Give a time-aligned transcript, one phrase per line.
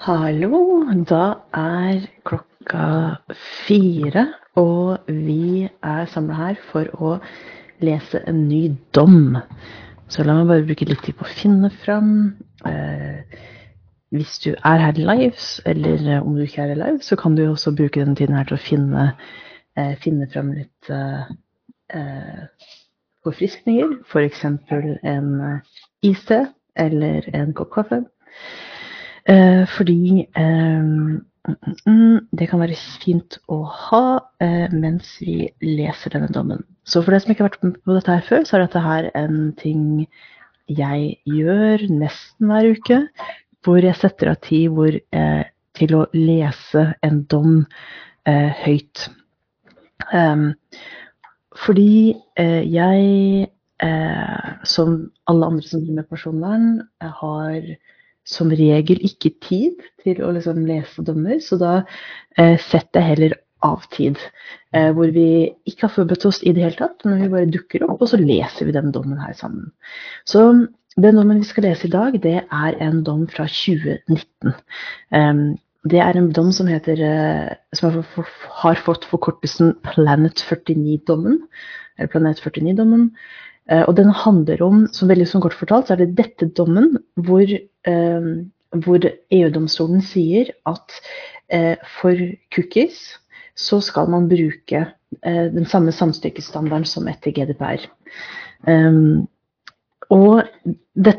[0.00, 2.84] Hallo, da er klokka
[3.66, 4.22] fire,
[4.56, 7.10] og vi er samla her for å
[7.84, 8.62] lese en ny
[8.96, 9.36] dom.
[10.08, 12.14] Så la meg bare bruke litt tid på å finne fram.
[12.64, 13.36] Eh,
[14.16, 17.36] hvis du er her live, eller eh, om du ikke er her live, så kan
[17.36, 19.06] du også bruke denne tiden her til å finne,
[19.76, 21.28] eh, finne fram litt eh,
[22.00, 22.72] eh
[23.20, 23.98] forfriskninger.
[24.08, 24.48] F.eks.
[24.72, 26.46] For en eh, iste
[26.88, 28.00] eller en kopp kaffe.
[29.30, 31.20] Eh, fordi eh, mm,
[31.86, 34.04] mm, det kan være fint å ha
[34.42, 36.64] eh, mens vi leser denne dommen.
[36.82, 39.10] Så for deg som ikke har vært på dette her før, så er dette her
[39.18, 39.84] en ting
[40.70, 42.98] jeg gjør nesten hver uke.
[43.62, 45.42] Hvor jeg setter av tid hvor, eh,
[45.78, 47.60] til å lese en dom
[48.26, 49.06] eh, høyt.
[50.10, 50.54] Um,
[51.60, 53.46] fordi eh, jeg,
[54.68, 54.96] som
[55.30, 56.66] alle andre som driver med personvern,
[57.00, 57.68] har
[58.26, 61.76] som regel ikke tid til å liksom lese dommer, så da
[62.38, 64.20] eh, setter jeg heller av tid.
[64.76, 67.84] Eh, hvor vi ikke har forberedt oss i det hele tatt, men vi bare dukker
[67.88, 69.72] opp, og så leser vi den dommen her sammen.
[70.28, 70.46] Så
[71.00, 74.54] den dommen vi skal lese i dag, det er en dom fra 2019.
[75.16, 75.42] Eh,
[75.88, 78.02] det er en dom som, heter, uh, som
[78.60, 81.38] har fått forkortelsen Planet 49-dommen.
[81.96, 83.06] Eller Planet 49-dommen.
[83.70, 86.96] Uh, og den handler om, som veldig som kort fortalt, så er det dette dommen
[87.14, 87.46] hvor
[87.88, 88.32] Eh,
[88.84, 89.02] hvor
[89.34, 90.92] EU-domstolen sier at
[91.50, 92.14] eh, for
[92.54, 93.00] cookies
[93.58, 94.84] så skal man bruke
[95.26, 97.88] eh, den samme samstykkestandarden som etter GDPR.
[100.10, 100.42] og
[100.94, 101.14] det,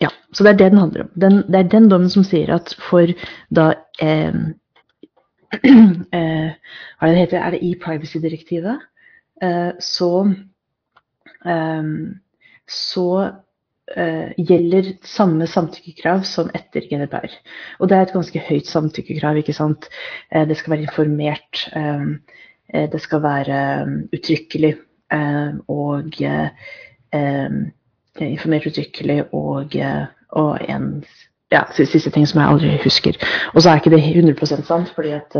[0.00, 1.10] ja, så det er det den handler om.
[1.14, 3.10] Den, det er den dommen som sier at for
[3.50, 4.38] da eh,
[5.64, 7.40] eh, Hva er det heter?
[7.40, 8.78] Er det i privacy-direktivet?
[9.42, 10.12] Eh, så
[12.68, 13.08] så
[13.96, 17.34] uh, gjelder samme samtykkekrav som etter GDPR.
[17.80, 19.40] Og det er et ganske høyt samtykkekrav.
[19.40, 19.88] ikke sant?
[20.34, 22.14] Uh, det skal være informert, uh,
[22.72, 24.76] det skal være um, uttrykkelig
[25.68, 26.14] og
[28.16, 29.74] informert uttrykkelig og,
[30.40, 30.86] og en
[31.52, 33.18] ja, siste ting som jeg aldri husker.
[33.52, 35.36] Og så er ikke det 100% sant, fordi at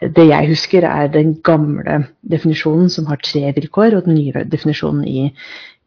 [0.00, 5.04] det jeg husker, er den gamle definisjonen som har tre vilkår, og den nye definisjonen
[5.04, 5.28] i,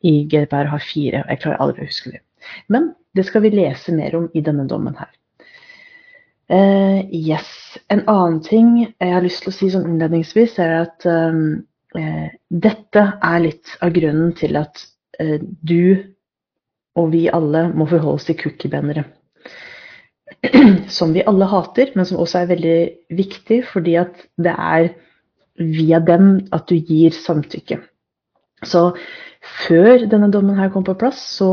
[0.05, 1.23] i GDPR har fire.
[1.29, 2.21] Jeg klarer aldri å huske det.
[2.69, 5.11] Men det skal vi lese mer om i denne dommen her.
[6.51, 7.47] Uh, yes.
[7.89, 11.63] En annen ting jeg har lyst til å si sånn innledningsvis, er at um,
[11.97, 14.83] uh, dette er litt av grunnen til at
[15.23, 16.13] uh, du
[16.99, 19.07] og vi alle må forholde oss til cookiebannere.
[20.97, 22.77] Som vi alle hater, men som også er veldig
[23.17, 24.93] viktig fordi at det er
[25.59, 27.81] via dem at du gir samtykke.
[28.63, 28.93] Så
[29.67, 31.51] før denne dommen her kom på plass, så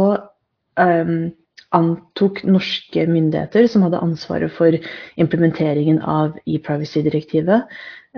[0.78, 1.32] um,
[1.76, 4.74] antok norske myndigheter, som hadde ansvaret for
[5.20, 7.66] implementeringen av e-privacy-direktivet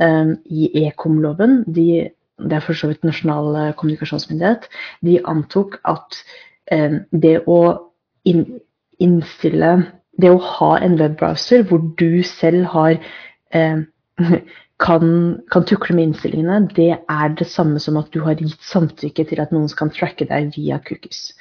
[0.01, 2.11] um, i ekomloven, de,
[2.41, 4.69] det er for så vidt Nasjonal eh, kommunikasjonsmyndighet,
[5.05, 6.21] de antok at
[6.73, 7.59] um, det å
[8.29, 8.47] in
[9.03, 9.73] innstille
[10.21, 12.99] Det å ha en webbrowser hvor du selv har
[14.83, 15.07] kan,
[15.53, 19.43] kan, tukle med innstillingene, det er det samme som at du har gitt samtykke til
[19.43, 21.33] at noen kan tracke deg via cookies.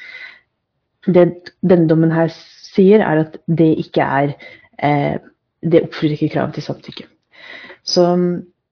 [1.08, 1.26] Det
[1.66, 4.36] denne dommen her sier, er at det ikke er
[4.78, 5.18] eh,
[5.62, 7.04] Det oppfyller ikke kravet til samtykke.
[7.86, 8.06] Så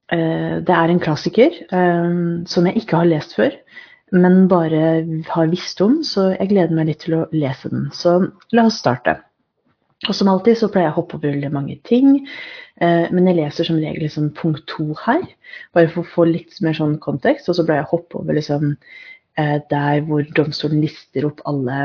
[0.10, 2.16] eh, det er en klassiker eh,
[2.50, 3.54] som jeg ikke har lest før,
[4.12, 7.90] men bare har visst om, så jeg gleder meg litt til å lese den.
[7.94, 8.16] Så
[8.58, 9.20] la oss starte.
[10.08, 12.22] Og som alltid så pleier jeg å hoppe over veldig mange ting.
[12.80, 15.26] Eh, men jeg leser som regel liksom punkt to her,
[15.76, 17.50] bare for å få litt mer sånn kontekst.
[17.52, 21.80] Og så pleier jeg å hoppe over liksom eh, der hvor domstolen lister opp alle,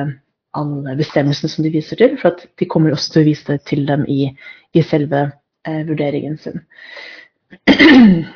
[0.55, 2.15] alle bestemmelsene som de viser til.
[2.21, 4.31] For at de kommer også til å vise det til dem i,
[4.79, 5.27] i selve
[5.67, 6.63] eh, vurderingen sin.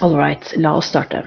[0.00, 1.26] All right, la oss starte.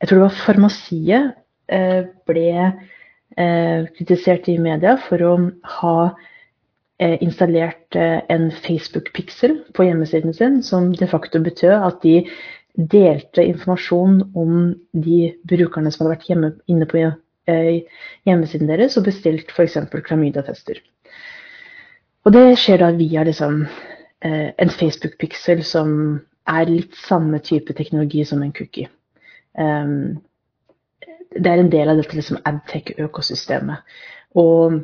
[0.00, 1.34] Jeg tror det var farmasiet
[1.72, 5.32] eh, ble eh, kritisert i media for å
[5.80, 5.96] ha
[7.00, 12.22] eh, installert eh, en Facebook-piksel på hjemmesiden sin, som de facto betød at de
[12.76, 17.00] delte informasjon om de brukerne som hadde vært hjemme, inne på
[18.26, 19.78] hjemmesiden deres og bestilt f.eks.
[19.94, 20.80] klamydia-tester.
[22.26, 23.95] Og det skjer da via liksom, Eh,
[24.26, 25.90] en Facebook-piksel som
[26.46, 28.88] er litt samme type teknologi som en cookie.
[29.58, 30.18] Um,
[31.36, 33.96] det er en del av dette liksom adtech-økosystemet.
[34.38, 34.78] Og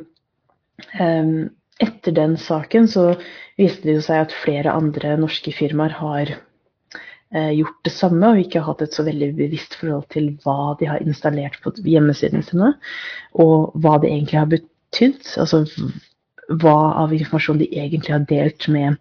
[0.99, 1.35] um,
[1.81, 3.13] etter den saken så
[3.59, 8.61] viste det seg at flere andre norske firmaer har uh, gjort det samme, og ikke
[8.61, 12.73] har hatt et så veldig bevisst forhold til hva de har installert på hjemmesidene sine,
[13.39, 15.23] og hva det egentlig har betydd.
[15.41, 15.63] Altså
[16.59, 18.99] hva av informasjon de egentlig har delt med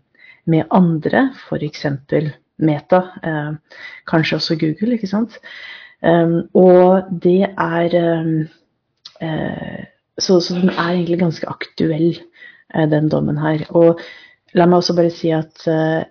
[0.51, 1.87] med andre, f.eks.
[2.63, 5.39] Meta, eh, kanskje også Google, ikke sant.
[6.03, 8.49] Um, og det er um,
[9.23, 9.85] eh,
[10.19, 12.19] så, så, den er egentlig ganske aktuell,
[12.75, 13.65] eh, den dommen her.
[13.71, 14.01] Og
[14.55, 16.03] la meg også bare si at uh,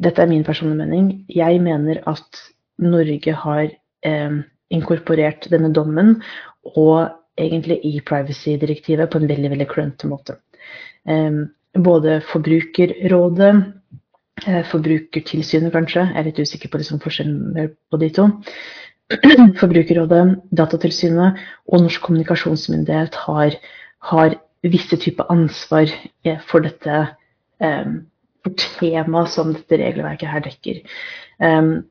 [0.00, 1.12] dette er min personlige mening.
[1.28, 2.42] Jeg mener at
[2.78, 3.68] Norge har
[4.08, 6.18] um, inkorporert denne dommen
[6.76, 10.38] og egentlig e-privacy-direktivet på en veldig veldig klønete måte.
[11.04, 11.46] Um,
[11.84, 13.52] både Forbrukerrådet,
[14.46, 18.28] eh, Forbrukertilsynet kanskje, jeg er litt usikker på liksom forskjellen på de to.
[19.60, 23.56] Forbrukerrådet, Datatilsynet og Norsk kommunikasjonsmyndighet har,
[24.12, 25.88] har visse typer ansvar
[26.24, 27.06] eh, for dette
[27.58, 30.76] for temaet som dette regelverket her dekker.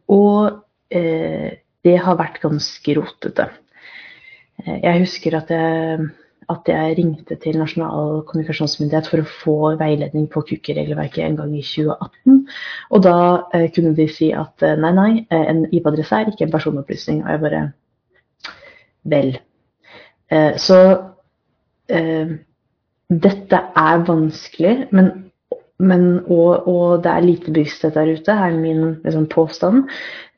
[0.08, 3.50] Og det har vært ganske rotete.
[4.63, 6.08] Jeg husker at jeg
[6.51, 11.63] at jeg ringte til Nasjonal kommunikasjonsmyndighet for å få veiledning på KUKI-regelverket en gang i
[11.66, 12.38] 2018.
[12.96, 13.18] Og da
[13.58, 17.20] eh, kunne de si at eh, nei, nei, eh, en IP-adresse er ikke en personopplysning.
[17.25, 17.63] Og jeg bare
[19.08, 19.38] Vel.
[20.32, 20.77] Eh, så
[21.88, 22.34] eh,
[23.08, 25.12] dette er vanskelig, men,
[25.80, 29.88] men og, og, det er lite bevissthet der ute, er min liksom, påstand.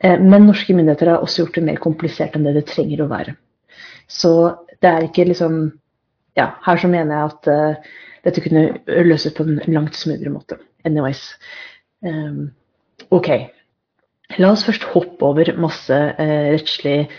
[0.01, 3.09] Eh, men norske myndigheter har også gjort det mer komplisert enn det det trenger å
[3.09, 3.37] være.
[4.09, 4.33] Så
[4.81, 5.61] det er ikke liksom
[6.39, 8.65] ja, her så mener jeg at uh, dette kunne
[9.08, 10.60] løses på en langt smoothere måte.
[10.88, 11.24] Anyways.
[12.05, 12.51] Um,
[13.12, 13.29] ok.
[14.38, 17.10] La oss først hoppe over masse uh, rettslig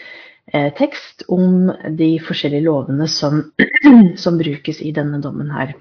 [0.54, 3.42] uh, tekst om de forskjellige lovene som,
[4.24, 5.74] som brukes i denne dommen her.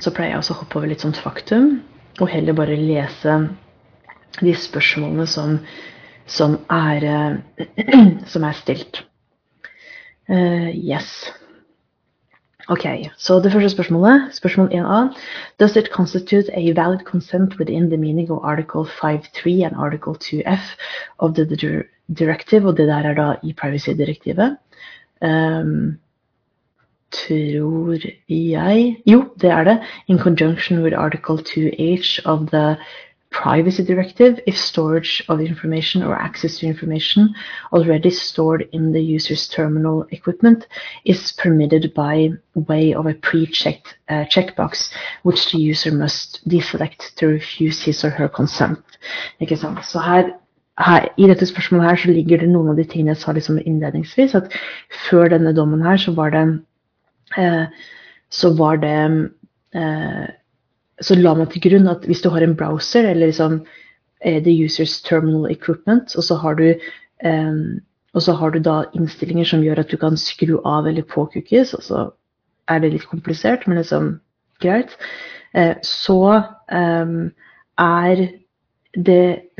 [0.00, 1.78] Så pleier jeg å hoppe over litt sånt faktum,
[2.20, 3.38] og heller bare lese
[4.42, 5.60] de spørsmålene som
[6.26, 9.04] som er, eh, som er stilt.
[10.28, 11.30] Uh, yes.
[12.68, 15.14] Ok, så Det første spørsmålet, spørsmål 1a.
[15.60, 20.76] Does it constitute a valid consent within the meaning of article 5.3 and article 2f
[21.18, 21.44] of the
[22.14, 22.66] directive?
[22.66, 24.56] Og det der er da i privacy-direktivet.
[25.22, 25.98] Um,
[27.12, 29.80] tror jeg Jo, det er det.
[30.08, 32.76] In conjunction with article 2h of the
[33.34, 37.34] privacy directive if storage of information or access to information
[37.72, 40.68] already stored in the user's terminal equipment
[41.04, 44.90] is permitted by way of a pre-checked uh, checkbox
[45.24, 48.78] which the user must deselect to refuse his or her consent.
[49.40, 49.82] Ikke sant?
[49.84, 50.30] Så her,
[50.78, 53.58] her, I dette spørsmålet her så ligger det noen av de tingene jeg sa liksom
[53.58, 54.34] innledningsvis.
[54.34, 54.54] at
[55.10, 56.46] Før denne dommen her så var det,
[57.36, 57.66] eh,
[58.30, 58.96] så var det
[59.74, 60.26] eh,
[61.04, 63.60] så la man til grunn at hvis du har en browser eller liksom
[64.24, 66.68] eh, the users terminal equipment, og så har du
[67.24, 67.80] um,
[68.14, 71.26] og så har du da innstillinger som gjør at du kan skru av eller på
[71.32, 72.02] cookies, og så
[72.70, 74.18] er det litt komplisert, men liksom
[74.62, 74.94] greit.
[75.54, 76.20] Eh, så
[76.70, 77.32] um,
[77.78, 78.28] er
[78.94, 79.50] det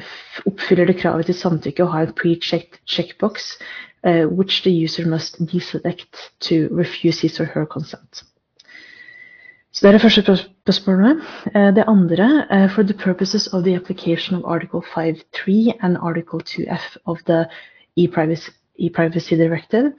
[0.46, 3.56] oppfyller det kravet til samtykke å ha en pre-checked checkbox
[4.06, 8.22] uh, which the user must deselect to refuse his or her consent.
[9.74, 10.36] Så det er det første
[10.72, 11.22] spørsmålet.
[11.54, 16.40] Eh, det andre uh, For the purposes of the application of Article 5.3 and Article
[16.40, 17.46] 2F of the
[17.96, 19.92] e-privacy e-privacy directive,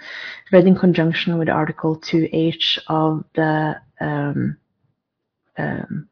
[0.52, 4.58] read in conjunction with Article 2H of the um,
[5.58, 6.10] um,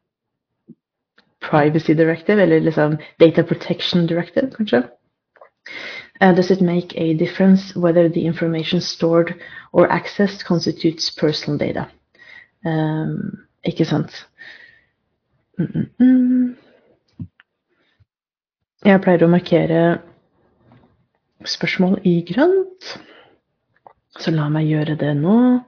[1.40, 4.88] privacy directive, eller liksom data protection directive, kanskje.
[6.20, 9.34] Uh, does it make a difference whether the information stored
[9.72, 11.86] or accessed constitutes personal data?
[12.64, 14.28] Um, ikke sant?
[15.58, 16.56] Mm -mm -mm.
[18.84, 19.98] Jeg pleier å markere
[21.44, 22.98] spørsmål i grønt.
[24.18, 25.60] Så la meg gjøre det nå.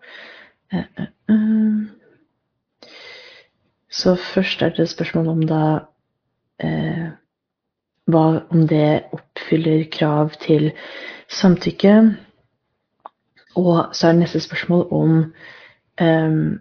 [0.73, 1.87] Uh, uh, uh.
[3.91, 5.81] Så først er det spørsmål om da
[8.07, 10.71] hva om det oppfyller krav til
[11.29, 12.17] samtykke.
[13.57, 15.13] Og så er det neste spørsmål om
[16.01, 16.61] um,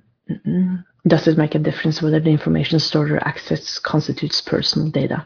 [1.08, 5.26] Does it make a difference whether the information stored or accessed constitutes personal data?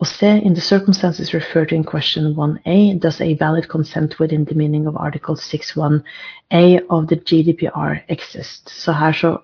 [0.00, 0.26] Og C.
[0.26, 4.86] In the circumstances referred to in question 1A, does a valid consent within the meaning
[4.86, 8.70] of article 6.1a of the GDPR exist?
[8.70, 9.38] Så her så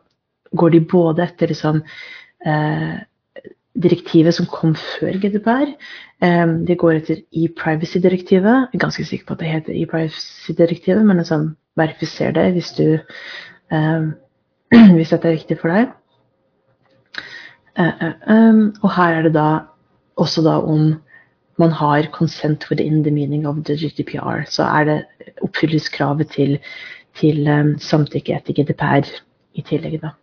[0.56, 1.82] går de både etter liksom
[2.46, 2.98] eh,
[3.82, 5.74] direktivet som kom før GDPR.
[6.22, 8.66] Eh, de går etter e-privacy-direktivet.
[8.72, 12.98] Jeg er ganske sikker på at det heter e-privacy-direktivet, men liksom verifiser det hvis du
[13.72, 14.10] eh,
[14.96, 15.90] hvis dette er riktig for deg.
[17.78, 19.48] Eh, eh, eh, og her er det da
[20.20, 20.94] også da om
[21.60, 24.46] man har consent within the meaning of the GDPR.
[24.48, 24.98] Så er det
[25.42, 26.58] oppfylles kravet til,
[27.20, 29.08] til um, samtykke etter GDPR
[29.58, 30.14] i tillegg, da.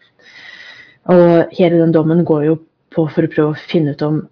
[1.13, 2.57] Og hele den dommen går jo
[2.95, 4.23] på for å prøve å finne ut om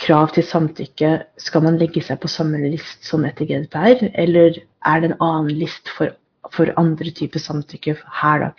[0.00, 1.10] krav til samtykke
[1.42, 5.52] Skal man legge seg på samme list som etter GDPR, eller er det en annen
[5.58, 6.14] list for,
[6.50, 8.50] for andre typer samtykke, her da?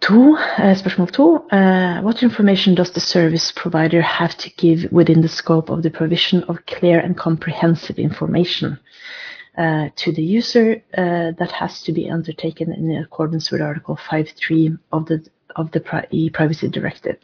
[0.00, 1.24] To, uh, spørsmål to.
[1.52, 5.90] Uh, what information does the service provider have to give within the scope of the
[5.90, 8.78] provision of clear and comprehensive information
[9.58, 15.06] uh, to the user that has to be undertaken in accordance with Article 5.3 of
[15.06, 15.26] the
[15.56, 17.16] of the e-privacy directive?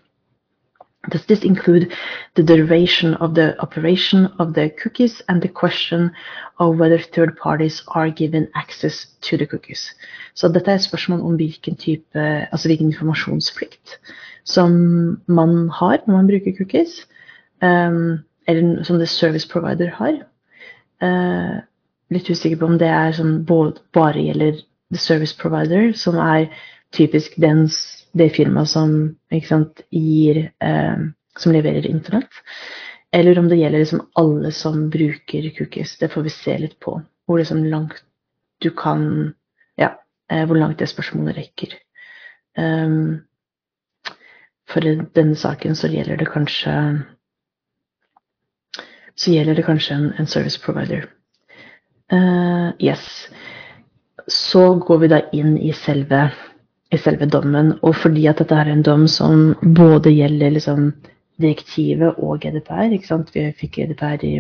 [1.11, 1.92] Does this include
[2.34, 6.11] the duration of the operation of the cookies and the question
[6.58, 9.94] of whether third parties are given access to the cookies?
[10.34, 12.18] Så dette er et spørsmål om hvilken type,
[12.52, 13.99] altså hvilken informasjonsplikt
[14.44, 14.73] som
[15.26, 17.06] man har når man bruker cookies,
[17.62, 20.20] um, eller som det service provider har.
[21.02, 21.61] Uh,
[22.11, 24.61] litt usikker på om det er sånn både, bare gjelder
[24.92, 26.50] the service provider, som er
[26.92, 29.16] typisk dens det firmaet som
[29.49, 30.99] sant, gir eh,
[31.38, 32.30] Som leverer Internett.
[33.11, 35.99] Eller om det gjelder liksom alle som bruker cookies.
[35.99, 37.00] Det får vi se litt på.
[37.26, 38.04] Hvor liksom langt
[38.62, 39.35] du kan
[39.76, 39.99] Ja,
[40.30, 41.75] eh, hvor langt det spørsmålet rekker.
[42.59, 43.25] Um,
[44.71, 47.02] for i denne saken så gjelder det kanskje
[49.16, 51.09] Så gjelder det kanskje en, en service provider.
[52.12, 53.28] Uh, yes.
[54.28, 56.30] Så går vi da inn i selve
[56.93, 57.75] i selve dommen.
[57.83, 60.93] Og fordi at dette er en dom som både gjelder liksom,
[61.41, 62.93] direktivet og GDPR.
[62.93, 63.33] ikke sant?
[63.35, 64.35] Vi fikk GDPR i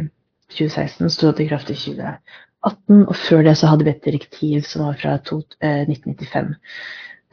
[0.54, 3.06] 2016, stod i kraft i 2018.
[3.08, 6.54] Og før det så hadde vi et direktiv som var fra to, eh, 1995.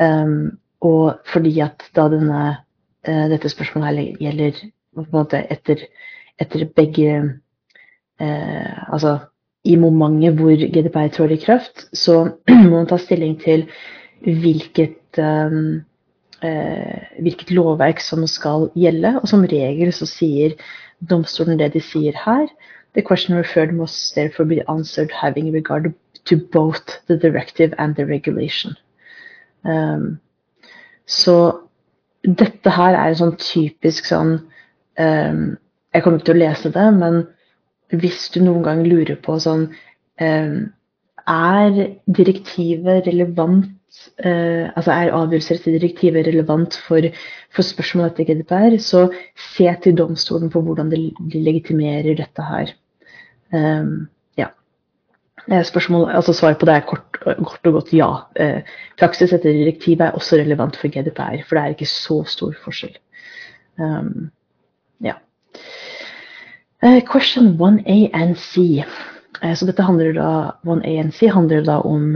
[0.01, 2.58] Um, og fordi at da denne,
[3.06, 4.51] eh, dette spørsmålet her gjelder
[4.96, 5.86] på en måte etter,
[6.39, 7.39] etter begge
[8.20, 9.20] eh, Altså
[9.63, 13.68] i momentet hvor GDPR trår i kraft, så må man ta stilling til
[14.25, 15.82] hvilket um,
[16.44, 19.18] eh, hvilket lovverk som skal gjelde.
[19.22, 20.56] Og som regel så sier
[21.10, 22.48] domstolen det de sier her.
[22.94, 25.94] The question referred must therefore be answered having regard
[26.25, 28.75] to both the directive and the regulation.
[29.63, 30.20] Um,
[31.06, 31.51] så
[32.24, 34.36] dette her er en sånn typisk sånn
[34.98, 35.41] um,
[35.91, 37.24] Jeg kommer ikke til å lese det, men
[38.01, 39.68] hvis du noen gang lurer på sånn
[40.22, 40.56] um,
[41.30, 43.70] Er direktivet relevant
[44.24, 47.07] eh, altså er avgjørelser etter direktivet relevant for,
[47.53, 49.07] for spørsmålet etter GDPR, så
[49.51, 51.01] se til domstolen på hvordan de
[51.36, 52.74] legitimerer dette her.
[53.51, 54.07] Um,
[54.39, 54.51] ja.
[55.50, 58.12] Eh, spørsmål, altså Svaret på det er kort, kort og godt ja.
[58.39, 58.62] Eh,
[59.00, 62.95] praksis etter direktivet er også relevant for GDPR, for det er ikke så stor forskjell.
[63.79, 64.31] Um,
[65.03, 65.19] ja.
[66.81, 68.83] Uh, question 1A and C.
[69.43, 70.29] Uh, så dette handler da,
[70.63, 72.15] 1A and C handler da om,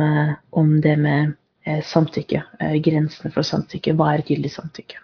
[0.51, 3.95] om det med Eh, samtykke, eh, grensene for samtykke.
[3.95, 5.01] Hva er gyldig samtykke?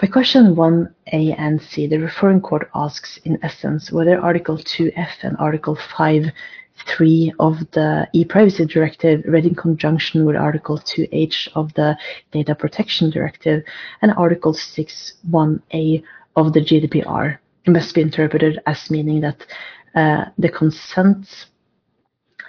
[0.00, 5.36] By question 1a and c, the referring court asks in essence whether Article 2f and
[5.38, 11.96] Article 5.3 of the e-privacy directive read in conjunction with Article 2h of the
[12.32, 13.62] data protection directive
[14.00, 16.02] and Article 6 1a
[16.36, 19.46] of the GDPR must be interpreted as meaning that
[19.94, 21.46] uh, the consent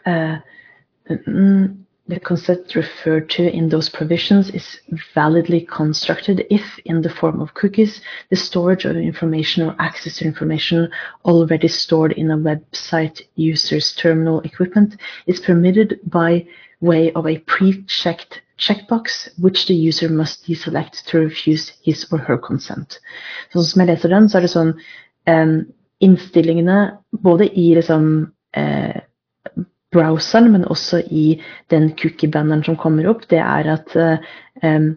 [0.06, 0.38] uh,
[1.10, 1.78] mm,
[2.08, 4.80] the consent referred to in those provisions is
[5.14, 10.26] validly constructed if, in the form of cookies, the storage of information or access to
[10.26, 10.90] information
[11.24, 16.46] already stored in a website user's terminal equipment is permitted by
[16.82, 22.38] way of a pre-checked checkbox which the user must deselect to refuse his or her
[22.38, 23.00] consent.
[23.54, 24.74] Sånn som jeg leser den, så er det sånn
[25.32, 25.56] um,
[26.04, 26.78] innstillingene
[27.24, 28.06] både i liksom
[28.60, 29.00] eh,
[29.94, 33.96] browseren, men også i den cookie-banneren som kommer opp, det er at
[34.64, 34.94] um,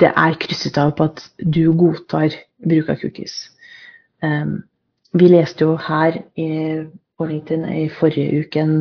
[0.00, 2.34] det er krysset av på at du godtar
[2.66, 3.36] bruk av cookies.
[5.12, 6.48] Vi leste jo her i,
[7.16, 8.74] på i forrige uke en,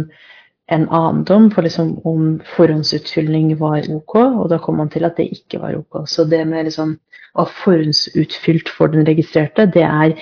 [0.72, 5.18] en annen dom for liksom om forhåndsutfylling var ok, og da kom man til at
[5.18, 6.06] det ikke var ok.
[6.08, 6.98] Så det med liksom
[7.34, 10.15] å ha forhåndsutfylt for den registrerte, det er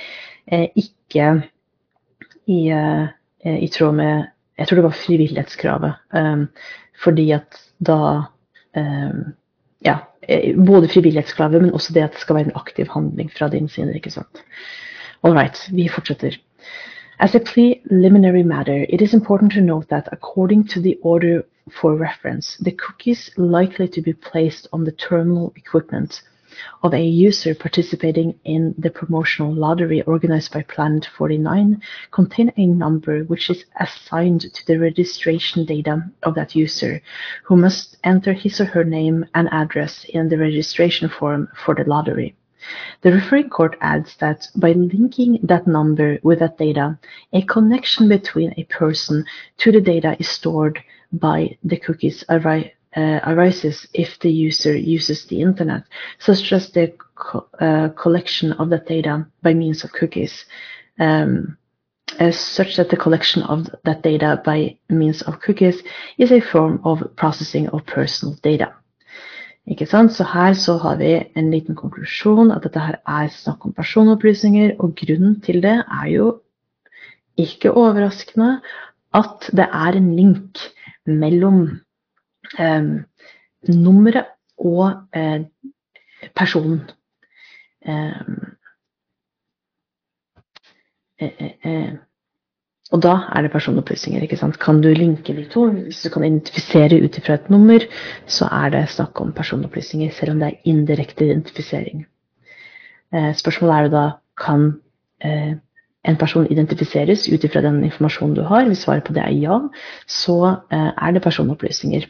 [0.47, 1.27] eh, ikke
[2.47, 3.07] i, eh,
[3.43, 5.93] i tråd med jeg tror det var frivillighetskravet.
[6.13, 6.47] Um,
[7.03, 7.99] fordi at da
[8.77, 9.35] um,
[9.85, 9.97] Ja,
[10.65, 13.95] både frivillighetskravet, men også det at det skal være en aktiv handling fra din side.
[13.95, 14.43] ikke sant?
[15.23, 16.37] All right, vi fortsetter.
[17.19, 21.41] As a preliminary matter, it is important to note that according to the order
[21.81, 26.21] for reference, the cookies likely to be placed on the terminal equipment
[26.83, 33.23] of a user participating in the promotional lottery organized by Planet 49 contain a number
[33.23, 37.01] which is assigned to the registration data of that user,
[37.43, 41.83] who must enter his or her name and address in the registration form for the
[41.83, 42.35] lottery.
[43.01, 46.97] The referring court adds that by linking that number with that data,
[47.31, 49.25] a connection between a person
[49.59, 52.23] to the data is stored by the cookies
[52.97, 55.83] uh, arises if the user uses the internet,
[56.19, 60.45] such as the co uh, collection of that data by means of cookies,
[60.99, 61.57] um,
[62.19, 65.83] as such that the collection of that data by means of cookies
[66.17, 68.73] is a form of processing of personal data.
[69.67, 70.13] Ikke sant?
[70.13, 74.77] Så her så har vi en liten konklusjon at dette her er snakk om personopplysninger,
[74.79, 76.27] og grunnen til det er jo
[77.37, 78.61] ikke overraskende
[79.13, 80.57] at det er en link
[81.05, 81.79] mellom
[83.67, 84.25] nummeret
[84.57, 85.45] og eh,
[86.35, 86.81] personen.
[87.85, 88.21] Eh,
[91.21, 91.93] eh, eh,
[92.91, 94.21] og da er det personopplysninger.
[94.23, 94.59] ikke sant?
[94.59, 95.67] Kan du linke de to?
[95.69, 97.83] Hvis du kan identifisere ut ifra et nummer,
[98.25, 102.05] så er det snakk om personopplysninger, selv om det er indirekte identifisering.
[103.13, 104.81] Eh, spørsmålet er jo da kan
[105.23, 105.55] eh,
[106.07, 108.65] en person identifiseres ut ifra den informasjonen du har.
[108.67, 109.59] Hvis svaret på det er ja,
[110.07, 110.37] så
[110.71, 112.07] eh, er det personopplysninger.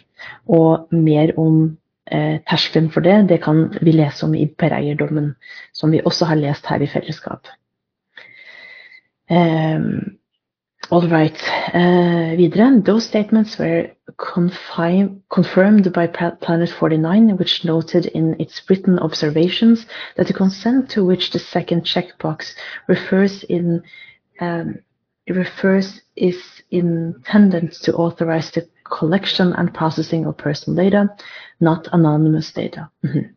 [0.53, 1.77] Og mer om
[2.12, 5.33] eh, terskelen for det, det kan vi lese om i Pereierdommen,
[5.73, 7.49] som vi også har lest her i fellesskap.
[9.27, 10.17] Um,
[10.89, 11.38] All right.
[11.73, 12.82] Uh, videre.
[12.86, 20.34] Those statements were confirmed by Planet 49, which noted in its written observations that the
[20.34, 22.54] consent to which the second checkbox
[22.88, 23.84] refers in
[24.39, 24.80] um,
[25.28, 31.10] refers is intended to authorize the collection and processing of personal data,
[31.60, 32.89] not anonymous data.
[33.04, 33.37] Mm -hmm.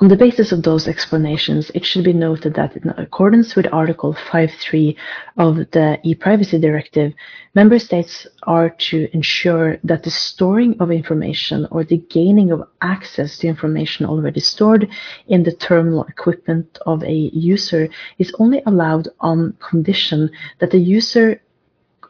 [0.00, 4.14] On the basis of those explanations, it should be noted that in accordance with Article
[4.14, 4.96] 5.3
[5.36, 7.12] of the e-privacy directive,
[7.54, 13.38] member states are to ensure that the storing of information or the gaining of access
[13.38, 14.88] to information already stored
[15.26, 21.40] in the terminal equipment of a user is only allowed on condition that the user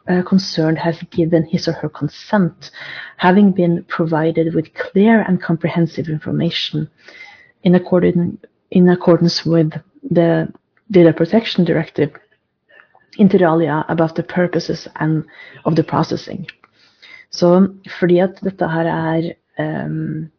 [0.07, 2.71] uh, concerned has given his or her consent,
[3.17, 6.89] having been provided with clear and comprehensive information
[7.63, 8.37] in, according,
[8.71, 9.73] in accordance with
[10.11, 10.51] the
[10.91, 12.11] Data Protection Directive,
[13.17, 15.25] inter alia about the purposes and
[15.65, 16.47] of the processing.
[17.29, 17.67] Så
[17.99, 20.31] fordi at dette her er um,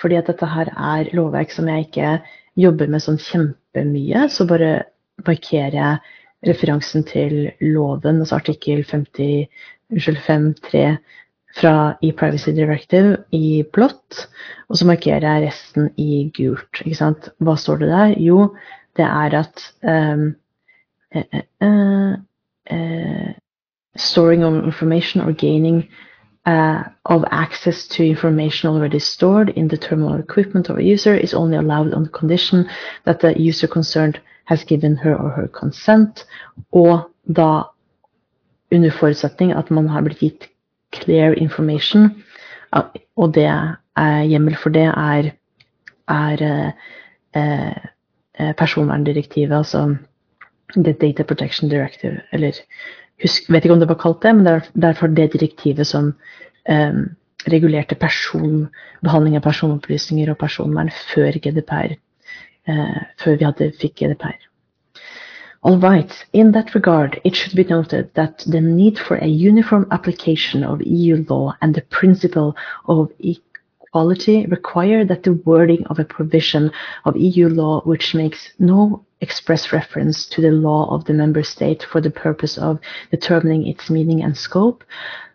[0.00, 2.12] fordi at dette her er lovverk som jeg ikke
[2.56, 4.84] jobber med sånn kjempemye, så bare
[5.26, 5.98] markerer jeg
[6.46, 9.48] referansen til loven, altså artikkel 50,
[9.90, 10.84] unnskyld, 5.3
[11.56, 14.28] fra e-privacy directive i blått,
[14.68, 16.82] og så markerer jeg resten i gult.
[16.84, 17.30] Ikke sant?
[17.40, 18.14] Hva står det der?
[18.22, 18.50] Jo,
[18.98, 20.34] det er at um,
[21.16, 22.14] uh,
[22.70, 23.30] uh,
[23.96, 25.88] storing of information or gaining
[26.46, 31.34] uh, of access to information already stored in the terminal equipment of a user is
[31.34, 32.68] only allowed on the condition
[33.04, 36.24] that the user concerned has given her or her consent,
[36.72, 37.62] og da
[38.72, 40.48] under forutsetning at man har blitt gitt
[40.92, 42.10] clear information.
[42.72, 45.30] Og det er, hjemmel for det er,
[46.08, 46.72] er eh,
[47.34, 49.96] eh personverndirektivet, altså
[50.76, 52.20] The Data Protection Directive.
[52.32, 52.52] Eller
[53.22, 56.12] husk, vet ikke om det var kalt det, men det er derfor det direktivet som
[56.68, 56.94] eh,
[57.52, 58.68] regulerte person,
[59.02, 61.96] behandling av personopplysninger og personvern før GDPR.
[62.68, 64.47] eh, før vi hadde, fikk GDPR.
[65.62, 66.12] All right.
[66.32, 70.80] In that regard, it should be noted that the need for a uniform application of
[70.82, 76.70] EU law and the principle of equality require that the wording of a provision
[77.04, 81.82] of EU law which makes no express reference to the law of the member state
[81.82, 82.78] for the purpose of
[83.10, 84.84] determining its meaning and scope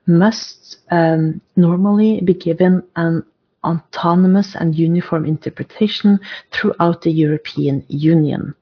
[0.05, 3.25] must um, normally be given an
[3.65, 6.17] autonomous and uniform interpretation
[6.51, 8.55] throughout the European Union.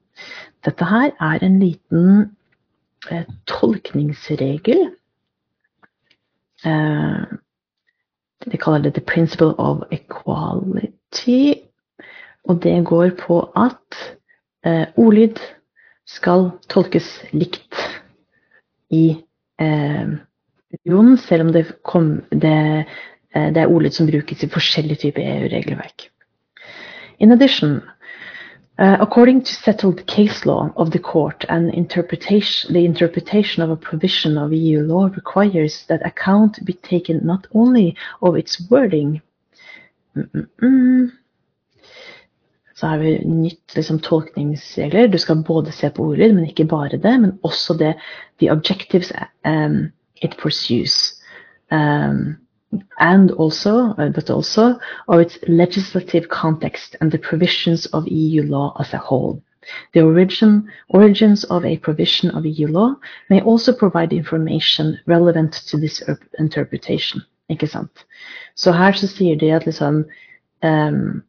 [0.64, 2.36] Dette her er en liten
[3.10, 4.92] eh, tolkningsregel.
[6.64, 7.22] Eh,
[8.50, 11.68] de kaller det 'the principle of equality'.
[12.44, 14.16] Og det går på at
[14.66, 15.38] eh, ordlyd
[16.06, 17.78] skal tolkes likt
[18.90, 19.22] i
[19.60, 20.08] eh,
[20.86, 22.86] unionen, selv om det, kom, det,
[23.34, 26.08] eh, det er ordlyd som brukes i forskjellige typer EU-regelverk.
[27.18, 27.80] In addition,
[28.78, 33.76] Uh, according to settled case law of the court, an interpretation, the interpretation of a
[33.76, 39.20] provision of EU law requires that account be taken not only of its wording
[40.16, 41.10] mm -mm.
[42.74, 45.06] Så har vi nytt liksom, tolkningsregler.
[45.06, 47.94] Du skal både se på ordlyd, men ikke bare det, men også det
[48.40, 49.12] the objectives
[49.46, 51.22] um, it pursues.
[51.70, 52.36] Um,
[52.98, 58.76] and also, uh, but also, of its legislative context and the provisions of EU law
[58.78, 59.42] as a whole.
[59.94, 62.96] The origin, origins of a provision of EU law
[63.30, 66.02] may also provide information relevant to this
[66.38, 67.22] interpretation.
[67.50, 68.04] Ikke sant?
[68.56, 70.04] Så her så sier de at liksom
[70.62, 71.22] um,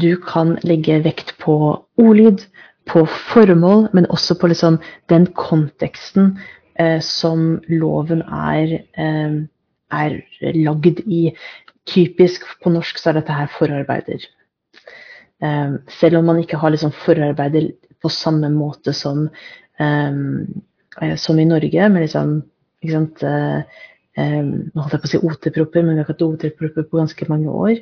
[0.00, 2.44] Du kan legge vekt på ordlyd,
[2.86, 4.78] på formål, men også på liksom
[5.08, 6.38] den konteksten
[6.80, 9.48] uh, som loven er um,
[9.92, 10.20] er
[10.54, 11.28] lagd i
[11.88, 14.26] Typisk på norsk så er dette her forarbeider.
[15.40, 17.70] Um, selv om man ikke har liksom forarbeider
[18.02, 19.28] på samme måte som,
[19.80, 20.42] um,
[21.16, 22.42] som i Norge, med liksom
[22.82, 23.70] ikke sant, um,
[24.18, 27.26] Nå holdt jeg på å si OT-propper, men vi har ikke hatt OT-propper på ganske
[27.30, 27.76] mange år.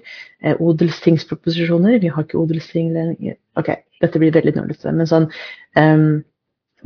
[0.45, 1.97] Uh, odelstingsproposisjoner.
[2.03, 3.39] Vi har ikke odelsting lenger.
[3.57, 3.71] Ok,
[4.05, 4.93] dette blir veldig nerdete.
[4.93, 5.31] Men sånn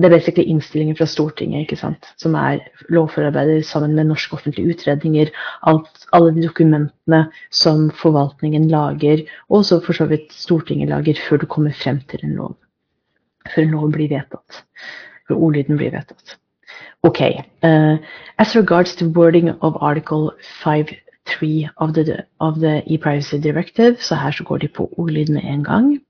[0.01, 2.07] det er basically innstillinger fra Stortinget, ikke sant?
[2.21, 5.33] som er lovforarbeider sammen med norske offentlige utredninger.
[5.67, 11.43] Alt, alle de dokumentene som forvaltningen lager, og så for så vidt Stortinget lager, før
[11.43, 12.57] du kommer frem til en lov.
[13.55, 14.63] Før en lov blir vedtatt.
[15.29, 16.37] Før ordlyden blir vedtatt.
[17.03, 17.21] Ok.
[17.65, 17.97] Uh,
[18.39, 20.31] as regards to wording of article
[20.65, 22.05] 5.3 of the,
[22.61, 26.01] the e-privacy directive, så her så går de på ordlyd med en gang.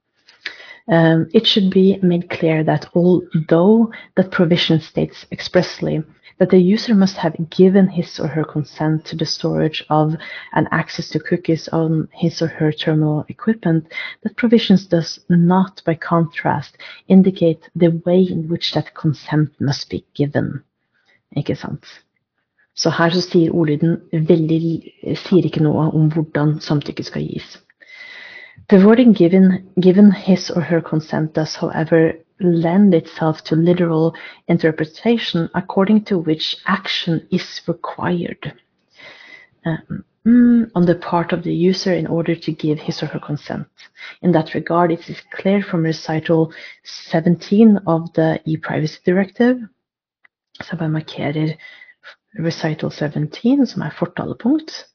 [0.88, 6.02] Um, it should be made clear that although that provision states expressly
[6.40, 10.14] that the user must have given his or her consent to the storage of
[10.54, 15.94] and access to cookies on his or her terminal equipment, that provisions does not, by
[15.94, 20.64] contrast, indicate the way in which that consent must be given.
[21.36, 21.84] Ikke sant?
[22.74, 27.58] Så her så sier ordlyden veldig, sier ikke noe om hvordan samtykke skal gis.
[28.68, 34.14] The wording given, given his or her consent does, however, lend itself to literal
[34.48, 38.52] interpretation according to which action is required
[39.64, 43.20] um, mm, on the part of the user in order to give his or her
[43.20, 43.66] consent.
[44.22, 46.52] In that regard, it is clear from recital
[46.84, 49.68] 17 of the e-privacy directive,
[50.60, 51.56] så jeg markerer
[52.38, 54.86] recital 17, som er fortalepunkt.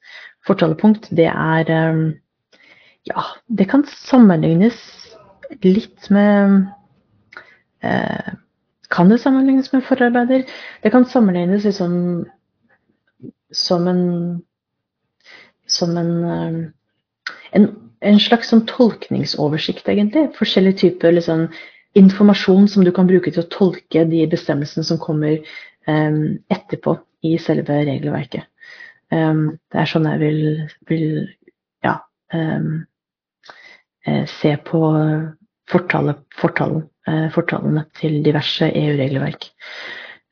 [0.46, 2.14] Fortalepunkt, det er um,
[3.06, 4.78] Ja, det kan sammenlignes
[5.62, 6.66] litt med
[7.86, 8.32] eh,
[8.90, 10.42] Kan det sammenlignes med forarbeider?
[10.82, 12.26] Det kan sammenlignes liksom
[13.54, 14.02] som en
[15.66, 17.68] Som en, eh, en,
[18.00, 20.28] en slags sånn tolkningsoversikt, egentlig.
[20.36, 21.48] Forskjellige typer liksom,
[21.98, 26.20] informasjon som du kan bruke til å tolke de bestemmelsene som kommer eh,
[26.54, 26.94] etterpå
[27.26, 28.46] i selve regelverket.
[29.10, 30.40] Um, det er sånn jeg vil,
[30.90, 31.08] vil
[31.86, 32.00] ja,
[32.34, 32.86] um,
[34.26, 34.80] se på
[35.70, 39.50] fortale, fortalen, eh, fortalene til diverse EU-regelverk.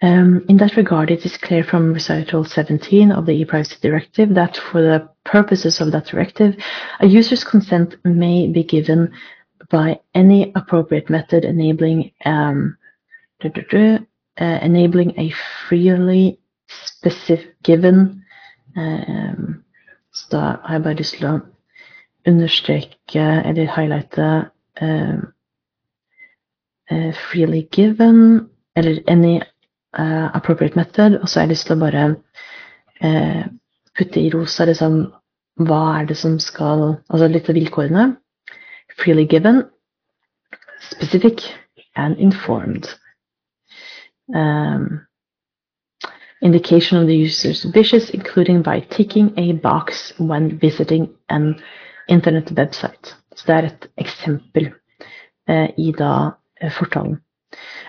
[0.02, 4.56] Um, in that regard, it is clear from recital 17 of the e-privacy directive that
[4.56, 6.56] for the purposes of that directive,
[7.00, 9.08] a user's consent may be given
[9.70, 12.76] by any appropriate method enabling um,
[13.44, 13.98] uh,
[14.36, 15.32] enabling a
[15.68, 18.22] freely specific given
[18.76, 19.64] um,
[20.14, 20.94] Så da har jeg bare
[22.26, 24.50] understreke eller highlighte
[24.82, 25.18] uh,
[26.90, 29.40] uh, freely given eller any
[29.98, 32.06] uh, appropriate method, og så har jeg lyst til å bare
[33.98, 34.94] putte i rosa liksom
[35.60, 38.16] hva er det som skal Altså litt av vilkårene.
[38.98, 39.64] Freely given,
[40.80, 41.42] specific
[41.96, 42.88] and informed.
[44.34, 45.06] Um,
[46.42, 51.60] indication of the user's wishes, including by ticking a box when visiting an
[52.08, 53.14] internet website.
[53.36, 54.72] Så det er et eksempel
[55.48, 57.20] eh, i da eh, fortalen.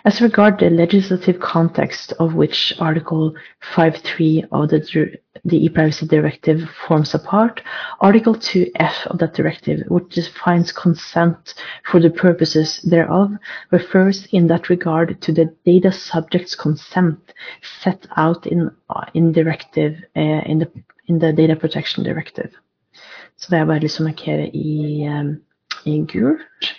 [0.04, 3.34] As regard the legislative context of which Article
[3.74, 7.64] 5.3 of the, the e-privacy directive forms a part,
[8.00, 13.32] Article 2f of that directive, which defines consent for the purposes thereof,
[13.72, 17.34] refers in that regard to the data subject's consent
[17.82, 18.70] set out in,
[19.16, 20.72] in directive, uh, in, the,
[21.08, 22.54] in the data protection directive.
[23.46, 25.36] Så det er bare liksom å markere i, um,
[25.86, 26.72] i gult.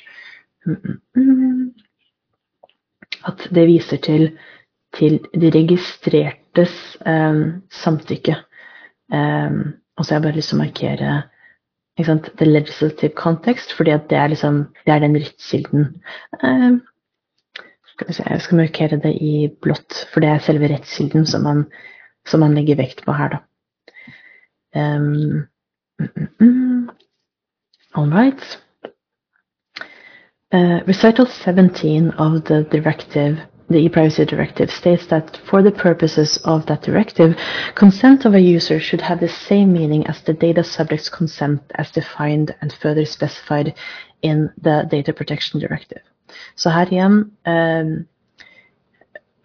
[0.66, 1.00] Mm -mm.
[1.14, 1.74] mm
[3.26, 4.28] at det viser til,
[4.96, 6.74] til de registrertes
[7.06, 7.40] eh,
[7.82, 8.36] samtykke.
[9.12, 9.56] Eh,
[9.96, 11.16] og så har jeg bare lyst til å markere
[12.04, 15.88] sant, the legislative context, fordi at det er, liksom, det er den rettskilden.
[16.42, 16.70] Eh,
[17.94, 21.64] skal se, jeg skal markere det i blått, for det er selve rettskilden som man,
[22.28, 23.42] som man legger vekt på her, da.
[24.76, 25.46] Um,
[27.94, 28.40] all right.
[30.52, 36.66] Uh, recital 17 of the directive, the e-privacy directive, states that for the purposes of
[36.66, 37.36] that directive,
[37.74, 41.90] consent of a user should have the same meaning as the data subject's consent as
[41.90, 43.74] defined and further specified
[44.22, 46.02] in the data protection directive.
[46.54, 48.06] Så her igjen um,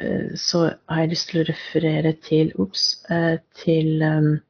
[0.03, 4.41] uh, så har jeg lyst til å referere til, ups, uh, til, um,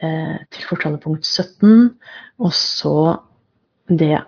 [0.00, 1.90] til fortalepunkt 17,
[2.38, 3.16] og så
[3.88, 4.18] det,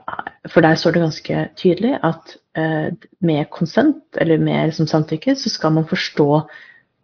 [0.48, 5.50] for der står det ganske tydelig at eh, med konsent, eller med liksom samtykke, så
[5.50, 6.40] skal man forstå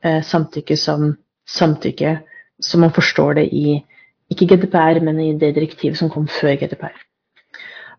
[0.04, 2.18] eh, samtykke som samtykke
[2.60, 3.84] som man forstår det i
[4.30, 6.96] ikke GDPR, men i det direktivet som kom før GDPR.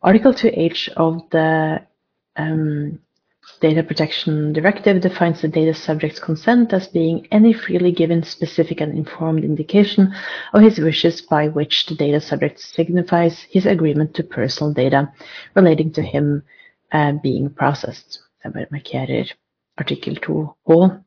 [0.02, 1.80] Article 2H of the
[2.40, 3.00] um,
[3.62, 8.98] Data Protection Directive defines the data subject's consent as being any freely given specific and
[8.98, 10.14] informed indication
[10.54, 15.12] of his wishes by which the data subject signifies his agreement to personal data
[15.56, 16.44] relating to him
[16.92, 18.20] uh, being processed.
[18.44, 19.32] Jeg bare markerer
[19.78, 21.02] artikkel 2H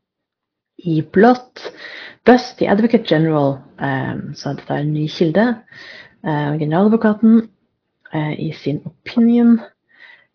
[0.85, 1.73] i blått.
[2.27, 5.47] Thus, the Advocate General, um, så dette er en ny kilde,
[6.25, 7.49] uh, generaladvokaten,
[8.15, 9.59] uh, i sin opinion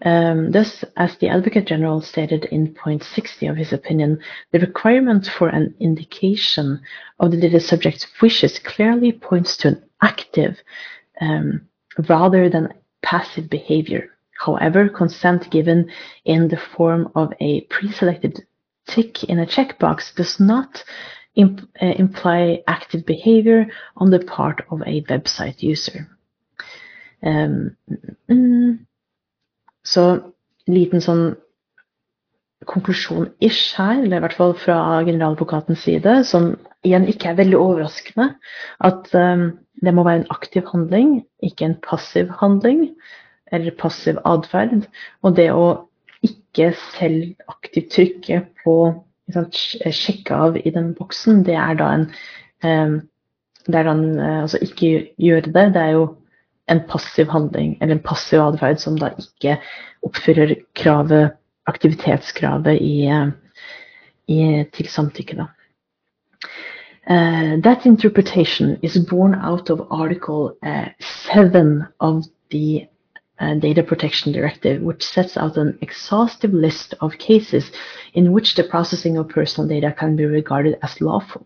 [0.03, 4.19] Um, thus, as the Advocate General stated in point 60 of his opinion,
[4.51, 6.81] the requirement for an indication
[7.19, 10.57] of the data subject's wishes clearly points to an active
[11.21, 11.61] um,
[12.09, 14.09] rather than passive behavior.
[14.37, 15.89] However, consent given
[16.25, 18.45] in the form of a pre-selected
[18.87, 20.83] tick in a checkbox does not
[21.35, 26.09] imp uh, imply active behavior on the part of a website user.
[27.23, 27.77] Um,
[28.29, 28.85] mm,
[29.83, 30.03] Så
[30.69, 31.33] liten sånn
[32.69, 36.53] konklusjon-ish her, eller i hvert fall fra generaladvokatens side, som
[36.87, 38.29] igjen ikke er veldig overraskende,
[38.87, 39.49] at um,
[39.83, 42.87] det må være en aktiv handling, ikke en passiv handling,
[43.51, 44.87] eller passiv atferd.
[45.23, 45.65] Og det å
[46.23, 48.77] ikke selv aktivt trykke på
[49.33, 49.59] sant,
[49.91, 52.07] sjekke av i den boksen, det er da en
[52.63, 53.01] um,
[53.63, 54.89] det er da en, altså ikke
[55.23, 56.07] gjøre det, det er jo
[56.71, 59.57] en passiv handling eller en passiv atferd som da ikke
[60.03, 61.35] oppfyller kravet,
[61.67, 63.07] aktivitetskravet i,
[64.27, 64.39] i,
[64.75, 65.37] til samtykke.
[65.39, 65.49] Da.
[67.05, 72.87] Uh, that interpretation is born out of Article uh, 7 of the
[73.39, 77.71] uh, Data Protection Directive, which sets out an exhaustive list of cases
[78.13, 81.45] in which the processing of personal data can be regarded as lawful.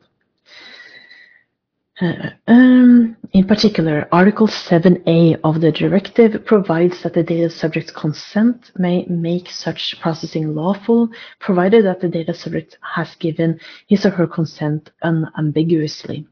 [1.99, 8.71] Uh, um, in particular, Article 7a of the directive provides that the data subject's consent
[8.77, 14.27] may make such processing lawful, provided that the data subject has given his or her
[14.27, 16.27] consent unambiguously.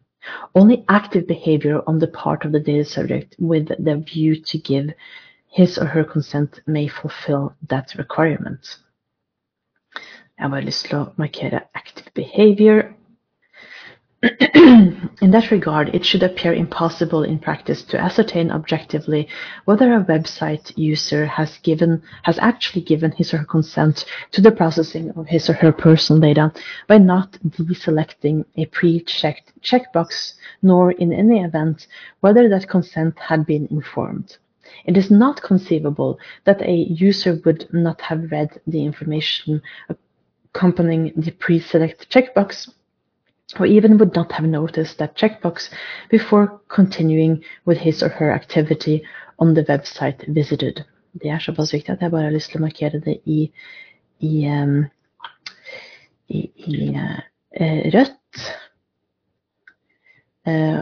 [0.53, 4.91] Only active behavior on the part of the data subject with the view to give
[5.47, 8.79] his or her consent may fulfill that requirement.
[10.37, 12.89] Jeg har bare lyst til å markere active behavior
[15.21, 19.27] in that regard, it should appear impossible in practice to ascertain objectively
[19.65, 24.51] whether a website user has given has actually given his or her consent to the
[24.51, 26.51] processing of his or her personal data
[26.87, 31.87] by not deselecting a pre-checked checkbox, nor in any event
[32.21, 34.37] whether that consent had been informed.
[34.85, 39.61] It is not conceivable that a user would not have read the information
[40.53, 42.69] accompanying the pre-select checkbox
[43.59, 45.69] or even would not have noticed that checkbox
[46.09, 49.03] before continuing with his or her activity
[49.39, 50.83] on the website visited.
[51.11, 53.51] Det er såpass viktig at jeg bare har lyst til å markere det i,
[54.19, 54.85] i, um,
[56.27, 57.21] i, i uh,
[57.93, 58.41] rødt.
[60.47, 60.81] Uh,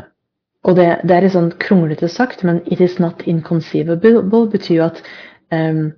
[0.63, 4.86] og det, det, er litt sånn kronglete sagt, men 'it is not inconceivable' betyr jo
[4.88, 5.04] at
[5.52, 5.93] um,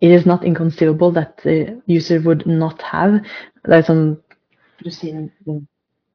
[0.00, 3.22] it is not inconceivable that the user would not have
[3.64, 4.18] Det er sånn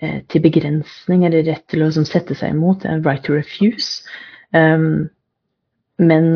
[0.02, 4.02] Eh, til begrensning eller rett til å liksom, sette seg imot, right to refuse.
[6.02, 6.26] Men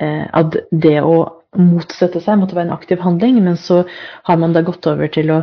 [0.00, 1.16] uh, at det å
[1.58, 3.82] motsette seg måtte være en aktiv handling, men så
[4.28, 5.40] har man da gått over til å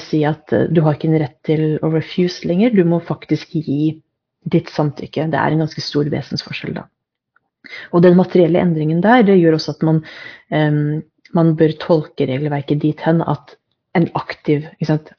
[0.00, 3.94] si at du har ikke en rett til å refuse lenger, du må faktisk gi
[4.42, 5.30] ditt samtykke.
[5.30, 6.88] Det er en ganske stor vesensforskjell da.
[7.94, 10.02] Og den materielle endringen der det gjør også at man,
[10.50, 11.00] um,
[11.36, 13.56] man bør tolke regelverket dit hen at
[13.96, 15.12] en aktiv sant,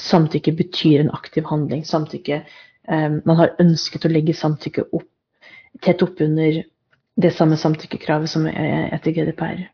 [0.00, 1.84] samtykke betyr en aktiv handling.
[1.86, 5.08] Samtykke eh, Man har ønsket å legge samtykke opp,
[5.82, 6.62] tett oppunder
[7.14, 9.68] det samme samtykkekravet som er etter GDPR.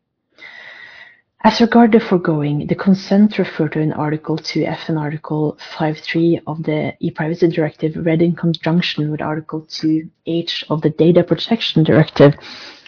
[1.42, 6.64] As regard the foregoing, the consent referred to in Article 2F and Article 5.3 of
[6.64, 12.34] the e-privacy directive read in conjunction with Article 2H of the data protection directive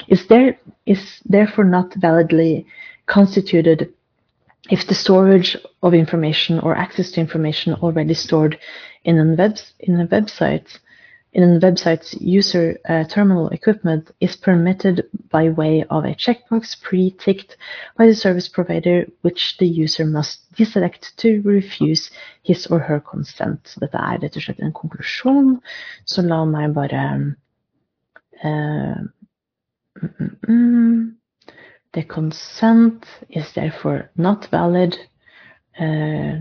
[0.06, 2.66] is, there, is therefore not validly
[3.06, 3.90] constituted
[4.70, 8.58] if the storage of information or access to information already stored
[9.02, 10.78] in a, web, in a website
[11.32, 17.56] in a website's user uh, terminal equipment is permitted by way of a checkbox pre-ticked
[17.96, 22.10] by the service provider, which the user must deselect to refuse
[22.42, 23.74] his or her consent.
[23.80, 25.56] Dette er rett og slett en konklusjon,
[26.04, 27.06] så la meg bare
[28.44, 29.00] uh,
[30.02, 31.14] mm, mm, mm.
[31.92, 34.96] The consent is therefore not valid
[35.78, 36.40] uh,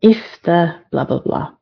[0.00, 1.57] if the blah blah blah.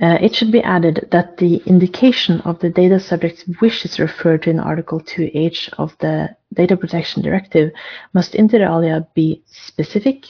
[0.00, 4.50] Uh, it should be added that the indication of the data subject's wishes referred to
[4.50, 7.70] in Article 2H of the Data Protection Directive
[8.14, 10.26] must inter alia be specific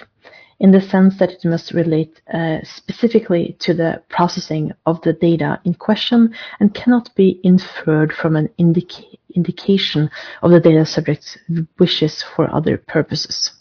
[0.58, 5.60] in the sense that it must relate uh, specifically to the processing of the data
[5.64, 10.10] in question and cannot be inferred from an indication indication
[10.42, 11.38] of the data subject's
[11.78, 13.52] wishes for other purposes.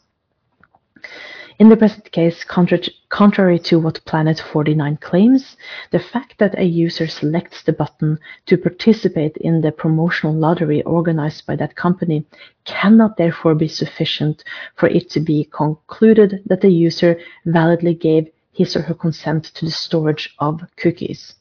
[1.62, 5.58] In the present case, contrary to what Planet 49 claims,
[5.92, 11.46] the fact that a user selects the button to participate in the promotional lottery organized
[11.46, 12.26] by that company
[12.66, 14.44] cannot therefore be sufficient
[14.76, 19.64] for it to be concluded that the user validly gave his or her consent to
[19.64, 21.36] the storage of cookies.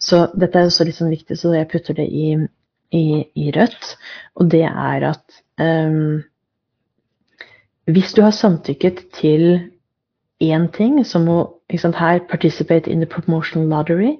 [0.00, 2.48] Så dette er også litt sånn viktig, så jeg putter det i
[2.92, 3.96] i, i Rødt,
[4.40, 6.24] og det er at um,
[7.90, 9.70] hvis du har samtykket til
[10.42, 11.38] én ting, som å
[11.78, 14.16] sant, her participate in the promotional lottery,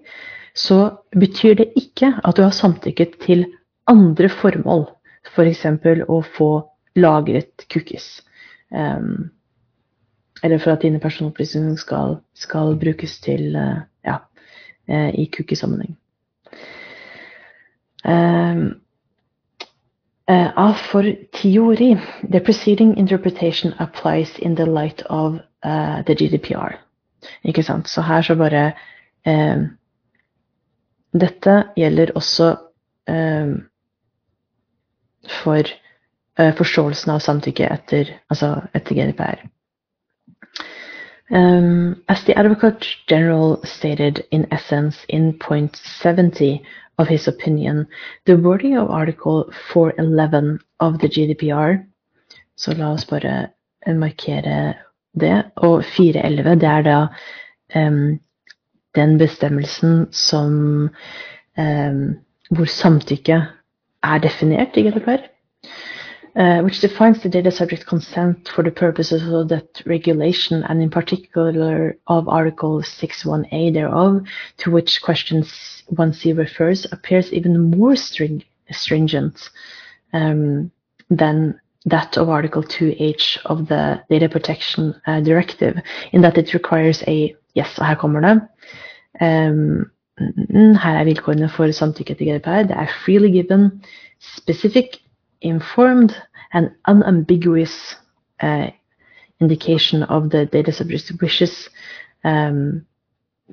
[0.55, 3.47] så betyr det ikke at du har samtykket til
[3.89, 4.87] andre formål,
[5.35, 5.63] f.eks.
[5.83, 6.51] For å få
[6.97, 8.21] lagret cookies.
[8.71, 9.31] Um,
[10.43, 14.19] eller for at dine personopplysninger skal, skal brukes til uh, ja,
[14.91, 15.97] uh, i cookiesammenheng.
[18.03, 18.82] Um,
[20.29, 21.03] uh, A for
[21.33, 21.97] teori
[22.33, 25.41] The preceding interpretation applies in the light of
[26.07, 26.75] the GDPR.
[27.45, 27.89] Ikke sant?
[27.89, 28.73] Så her så bare
[31.15, 32.57] Dette gjelder også
[35.29, 35.63] for
[36.59, 39.47] forståelsen av samtykke etter, altså etter GDPR.
[41.33, 46.61] Um, as the Advocate General stated in essence in point 70
[46.99, 47.87] of his opinion,
[48.27, 51.87] the wording of Article 411 of the GDPR
[52.57, 53.49] Så la oss bare
[53.87, 54.75] markere
[55.21, 55.43] det.
[55.57, 56.99] Og 411, det er da
[57.87, 58.21] um,
[58.95, 60.53] den bestemmelsen som
[61.59, 62.03] um,
[62.53, 63.39] Hvor samtykke
[64.03, 65.25] er definert i GDPR.
[66.35, 70.89] Uh, which defines the data subject consent for the purposes of that regulation and in
[70.89, 74.27] particular of Article 6.1a thereof,
[74.57, 79.51] to which question 1c refers, appears even more string stringent
[80.15, 80.71] um,
[81.11, 85.77] than that of Article 2h of the Data Protection uh, Directive,
[86.13, 88.41] in that it requires a Yes, og her kommer det.
[89.21, 89.91] Um,
[90.77, 92.63] her er vilkårene for samtykke til GDPR.
[92.69, 93.83] Det er freely given,
[94.21, 95.03] specific
[95.43, 96.17] informed
[96.53, 97.97] and unambiguous
[98.41, 98.69] uh,
[99.41, 101.69] indication of the data subject's wishes
[102.25, 102.87] um,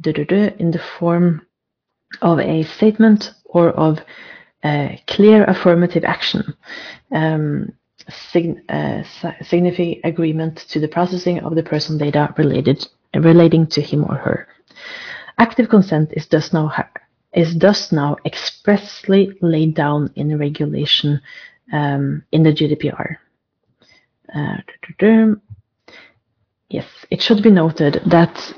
[0.05, 1.45] in the form
[2.21, 3.99] of a statement or of
[4.63, 6.53] a clear affirmative action,
[7.11, 7.71] um,
[8.09, 9.03] sign, uh,
[9.41, 14.47] signifying agreement to the processing of the personal data related relating to him or her.
[15.37, 16.71] Active consent is thus now
[17.33, 21.21] is thus now expressly laid down in regulation
[21.71, 23.17] um, in the GDPR.
[24.33, 24.57] Uh,
[26.69, 28.53] yes, it should be noted that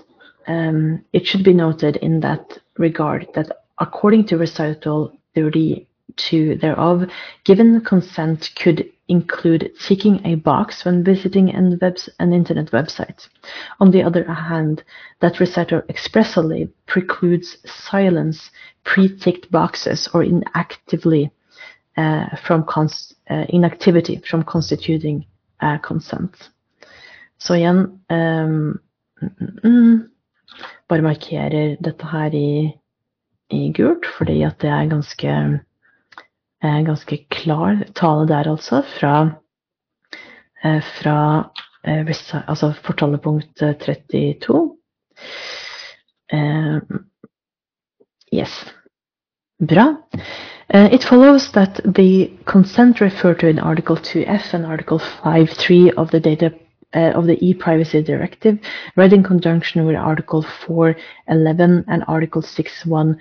[0.47, 7.09] um, it should be noted in that regard that according to recital 32 thereof,
[7.45, 13.27] given consent could include ticking a box when visiting an, web, an internet website.
[13.79, 14.83] On the other hand,
[15.19, 18.51] that recital expressly precludes silence
[18.83, 21.29] pre-ticked boxes or inactively
[21.97, 22.63] uh, from
[23.29, 25.27] uh, inactivity from constituting
[25.61, 26.51] uh, consent.
[27.37, 28.79] Så igjen um,
[29.63, 30.07] mm,
[30.89, 32.71] Bare markerer dette her i,
[33.49, 35.35] i gult, fordi at det er ganske,
[36.61, 39.13] ganske klar tale der, altså, fra,
[40.99, 41.15] fra
[42.47, 44.75] altså fortalepunkt 32.
[48.33, 48.51] yes.
[49.61, 49.87] Bra.
[50.73, 56.11] Uh, it follows that the consent referred to in Article 2F and Article 5.3 of
[56.11, 56.53] the data
[56.93, 58.57] uh, of the e-privacy directive,
[58.95, 63.17] read in conjunction with Article 4.11 and Article 6.1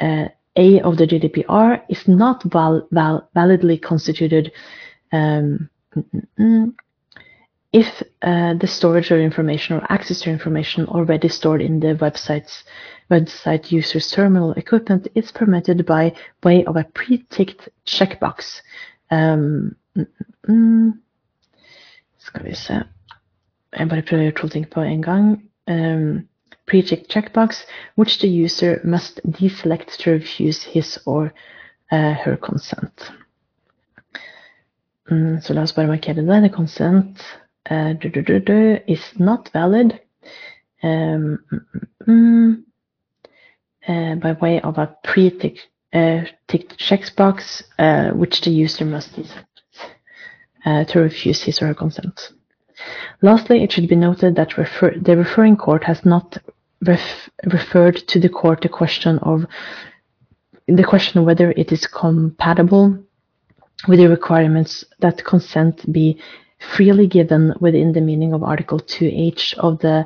[0.00, 4.52] uh, A of the GDPR, is not val val validly constituted
[5.12, 5.70] um,
[7.72, 12.62] if uh, the storage of information or access to information already stored in the website's
[13.10, 18.62] website user's terminal equipment is permitted by way of a pre-ticked checkbox.
[19.10, 20.06] Um, mm,
[20.48, 20.92] mm,
[22.18, 22.54] skal vi
[24.02, 24.16] to
[26.66, 31.32] pre-ticked checkbox, which the user must deselect to refuse his or
[31.92, 33.12] uh, her consent.
[35.10, 36.40] Mm, så la oss bare markere det.
[36.40, 37.20] The consent
[37.70, 37.92] uh,
[38.88, 40.00] is not valid.
[40.82, 42.63] Um,
[43.88, 49.62] uh, by way of a pre-ticked uh, checkbox, uh, which the user must accept
[50.64, 52.32] uh, to refuse his or her consent.
[53.22, 56.38] Lastly, it should be noted that refer the referring court has not
[56.86, 59.46] ref referred to the court the question of
[60.66, 62.98] the question of whether it is compatible
[63.86, 66.18] with the requirements that consent be
[66.76, 70.04] freely given within the meaning of Article 2H of the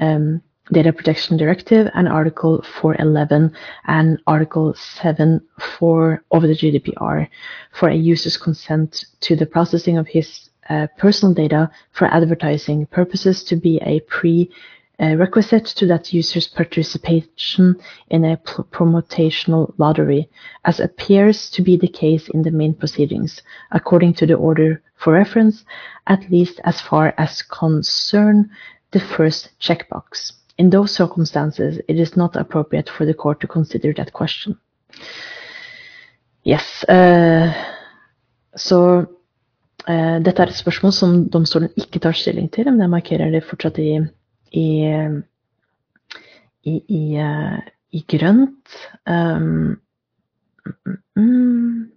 [0.00, 0.40] um,
[0.70, 3.52] Data Protection Directive and Article 411
[3.86, 7.28] and Article 7.4 of the GDPR
[7.72, 13.42] for a user's consent to the processing of his uh, personal data for advertising purposes
[13.44, 17.74] to be a prerequisite to that user's participation
[18.10, 20.28] in a promotional lottery,
[20.66, 23.40] as appears to be the case in the main proceedings,
[23.70, 25.64] according to the order for reference,
[26.06, 28.50] at least as far as concern
[28.90, 30.32] the first checkbox.
[30.58, 34.58] In those circumstances, it is not appropriate for the court to consider that question.
[36.44, 36.84] Yes.
[36.88, 37.52] Uh,
[38.56, 39.06] så
[39.88, 43.44] uh, dette er et spørsmål som domstolen ikke tar stilling til, men jeg markerer det
[43.46, 44.00] fortsatt i,
[44.50, 44.66] i,
[46.64, 47.60] i, i, uh,
[47.92, 48.78] i grønt.
[49.06, 49.78] Um,
[50.66, 51.92] mm, mm.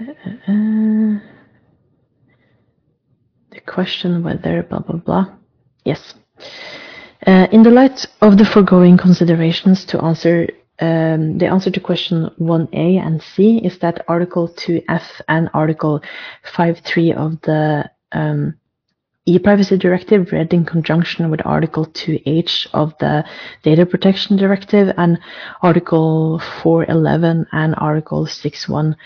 [0.00, 0.14] Uh,
[0.46, 1.37] the
[3.68, 5.26] question whether blah blah blah.
[5.84, 6.14] Yes.
[7.26, 10.48] Uh, in the light of the foregoing considerations, to answer
[10.80, 16.00] um, the answer to question 1a and c is that Article 2f and Article
[16.54, 18.54] 5.3 of the um,
[19.28, 23.24] e-privacy directive read in conjunction with Article 2H of the
[23.62, 25.18] Data Protection Directive and
[25.60, 28.96] Article 411 and Article 61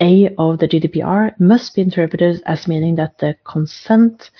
[0.00, 4.30] a of the GDPR must be interpreted as meaning that the consent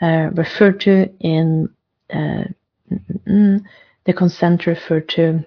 [0.00, 1.68] uh, referred to in
[2.12, 2.44] uh,
[3.26, 5.44] the consent referred to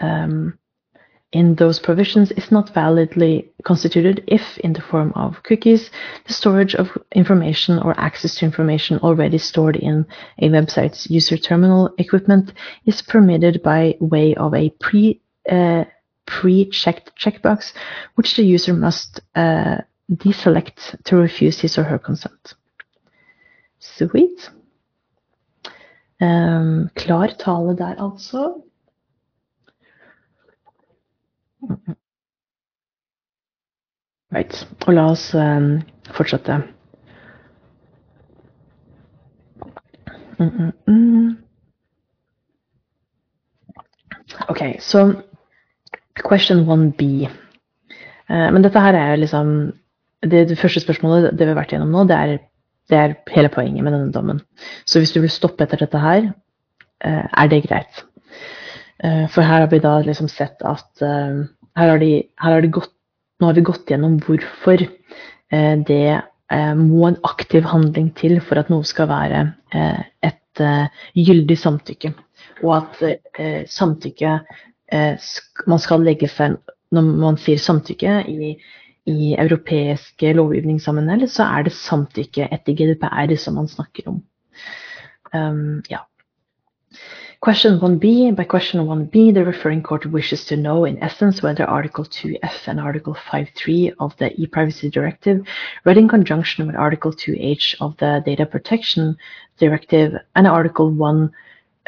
[0.00, 0.58] um,
[1.32, 5.90] in those provisions is not validly constituted if, in the form of cookies,
[6.26, 10.06] the storage of information or access to information already stored in
[10.38, 12.54] a website's user terminal equipment
[12.86, 15.84] is permitted by way of a pre uh,
[16.28, 17.72] pre-checked checkbox,
[18.14, 19.78] which the user must uh,
[20.10, 22.54] deselect to refuse his or her consent.
[23.78, 24.50] Sweet.
[26.20, 28.62] Um, klar tale der, altså.
[34.30, 34.68] Right.
[34.86, 36.62] Og la oss um, fortsette.
[40.38, 41.36] Mm -mm -mm.
[44.48, 45.22] OK, så
[46.24, 47.28] Question 1B.
[48.28, 49.54] Eh, men dette her er liksom
[50.24, 52.36] det, det, første spørsmålet det vi har vært gjennom nå, det er,
[52.90, 54.42] det er, hele poenget med denne dommen.
[54.88, 56.30] Så hvis du vil stoppe etter dette her,
[57.04, 58.04] eh, er det greit.
[58.98, 62.76] Eh, for her har vi da liksom sett at her har, de, her har de
[62.80, 62.94] gått,
[63.38, 64.80] Nå har vi gått gjennom hvorfor
[65.86, 66.06] det
[66.74, 69.44] må en aktiv handling til for at noe skal være
[70.26, 70.62] et
[71.14, 72.10] gyldig samtykke.
[72.66, 74.32] Og at samtykke
[75.66, 76.56] man skal legge frem
[76.90, 78.54] Når man sier samtykke i,
[79.12, 84.22] i europeiske lovgivningssammenheng, så er det samtykke etter GDPR som man snakker om.
[85.34, 86.06] Um, ja.
[87.40, 88.34] Question 1b.
[88.34, 92.80] By question 1b, the referring court wishes to know, in essence, whether Article 2f and
[92.80, 95.46] Article 5.3 of the e-privacy directive,
[95.84, 99.16] read in conjunction with Article 2h of the data protection
[99.58, 101.30] directive and Article 1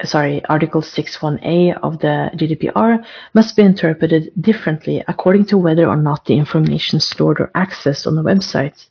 [0.04, 6.24] sorry, Article 61A of the GDPR must be interpreted differently according to whether or not
[6.24, 8.86] the information stored or accessed on the website,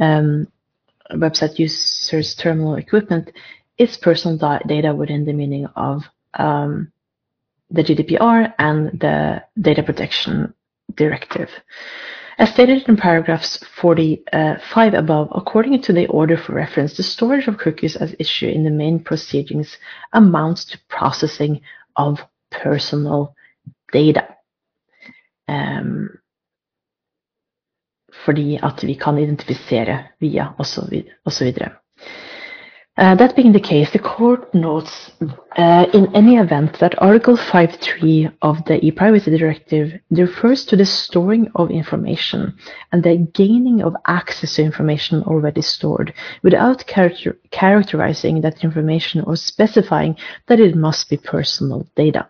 [0.00, 0.46] um,
[1.12, 3.32] website user's terminal equipment
[3.78, 4.36] is personal
[4.66, 6.92] data within the meaning of um,
[7.70, 10.54] the GDPR and the Data Protection
[10.94, 11.50] Directive.
[12.38, 17.58] As stated in paragraphs 45 above, according to the order for reference, the storage of
[17.58, 19.76] cookies as issued in the main proceedings
[20.12, 21.60] amounts to processing
[21.96, 22.20] of
[22.50, 23.34] personal
[23.92, 24.28] data.
[25.48, 26.10] Um,
[28.24, 31.02] fordi at vi kan identifisere via osv.
[31.26, 31.68] Uh,
[32.98, 35.12] that being the case, the court notes
[35.56, 41.48] uh, in any event that Article 5.3 of the e-privacy directive refers to the storing
[41.54, 42.54] of information
[42.90, 49.36] and the gaining of access to information already stored without character characterizing that information or
[49.36, 50.16] specifying
[50.48, 52.28] that it must be personal data.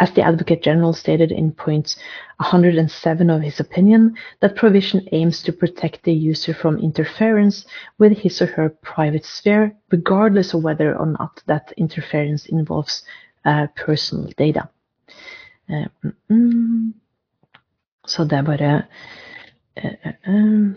[0.00, 1.96] As the Advocate General stated in point
[2.38, 7.66] 107 of his opinion, that provision aims to protect the user from interference
[7.98, 13.02] with his or her private sphere, regardless of whether or not that interference involves
[13.44, 14.70] uh, personal data.
[15.68, 15.84] Uh,
[16.30, 16.94] mm,
[18.06, 18.82] så det er bare
[19.76, 20.72] uh,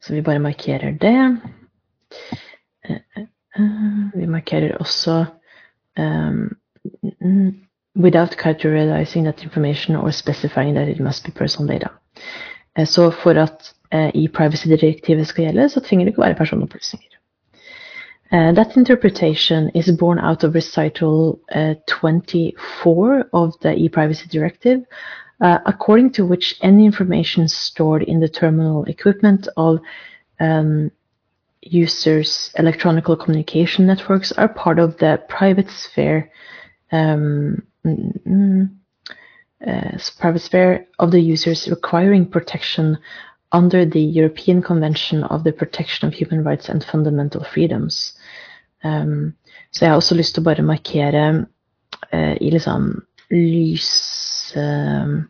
[0.00, 1.40] Så vi bare markerer det.
[4.14, 5.24] vi markerer også
[5.96, 6.56] um,
[7.94, 11.90] without characterizing that information or specifying that it must be personal data.
[12.76, 17.08] Eh, så for at eh, i privacy-direktivet skal gjelde, så trenger det ikke være personopplysninger.
[18.32, 24.84] Uh, that interpretation is born out of recital uh, 24 of the e-privacy directive,
[25.40, 29.78] uh, according to which any information stored in the terminal equipment of
[30.40, 30.90] um,
[31.64, 36.30] users' electronic communication networks are part of the private sphere,
[36.92, 37.62] um,
[39.66, 42.98] uh, private sphere of the users requiring protection
[43.52, 48.14] under the European Convention of the Protection of Human Rights and Fundamental Freedoms.
[48.82, 49.34] Um,
[49.70, 51.46] så jeg har også lyst til å bare markere
[52.12, 52.90] uh, i liksom
[53.30, 53.90] lys
[54.56, 55.22] uh,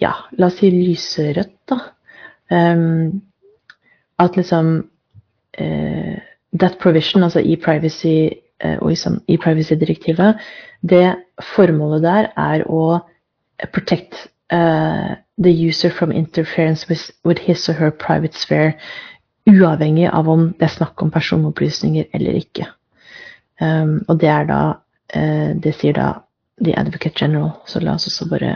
[0.00, 1.76] Ja, la oss si lyserødt, da.
[2.50, 3.20] Um,
[4.20, 4.74] at liksom
[5.60, 6.16] uh,
[6.50, 8.34] That provision, altså i privacy
[8.82, 8.90] og
[9.28, 10.40] i privacy-direktivet,
[10.82, 11.14] det
[11.54, 12.98] formålet der er å
[13.72, 18.74] protect uh, the user from interference with, with, his or her private sphere,
[19.48, 22.66] uavhengig av om det er snakk om personopplysninger eller ikke.
[23.60, 24.60] Um, og det er da
[25.16, 26.10] uh, Det sier da
[26.60, 27.52] The Advocate General.
[27.66, 28.54] Så la oss også bare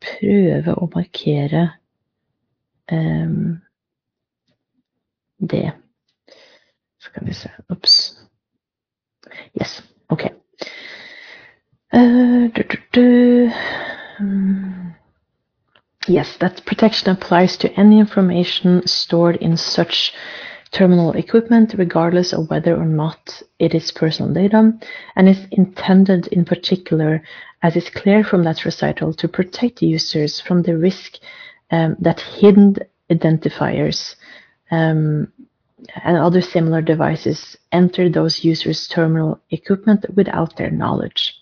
[0.00, 1.64] prøve å markere
[2.92, 3.58] um,
[5.38, 5.72] det.
[7.00, 8.18] Skal vi se Ops.
[9.54, 9.82] Yes.
[10.08, 10.30] OK.
[11.92, 12.48] Uh.
[14.20, 14.94] Um,
[16.08, 20.12] yes, that protection applies to any information stored in such
[20.70, 24.72] terminal equipment, regardless of whether or not it is personal data,
[25.16, 27.22] and is intended in particular,
[27.62, 31.14] as is clear from that recital, to protect users from the risk
[31.70, 32.76] um, that hidden
[33.10, 34.14] identifiers
[34.70, 35.32] um,
[36.04, 41.34] and other similar devices enter those users' terminal equipment without their knowledge.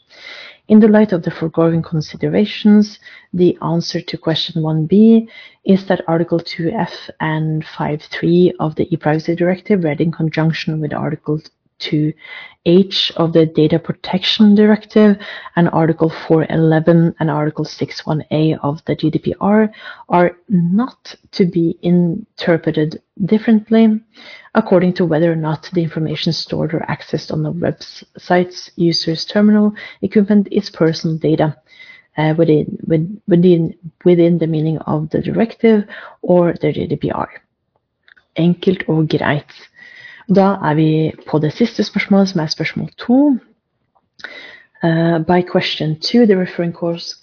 [0.68, 2.98] In the light of the foregoing considerations,
[3.32, 5.28] the answer to question 1b
[5.64, 11.40] is that Article 2f and 5.3 of the e-privacy directive read in conjunction with Article
[11.80, 15.16] 2H of the Data Protection Directive
[15.56, 19.72] and Article 411 and Article 61A of the GDPR
[20.08, 24.00] are not to be interpreted differently
[24.54, 29.72] according to whether or not the information stored or accessed on the website's user's terminal
[30.02, 31.56] equipment is personal data.
[32.18, 32.78] Uh, within,
[33.26, 35.84] within, within the meaning of the directive
[36.22, 37.26] or the GDPR.
[38.36, 39.44] Enkelt og greit.
[40.28, 43.38] Da er vi på det siste spørsmålet, som er spørsmål to.
[44.82, 47.16] Uh, by question two, the referring course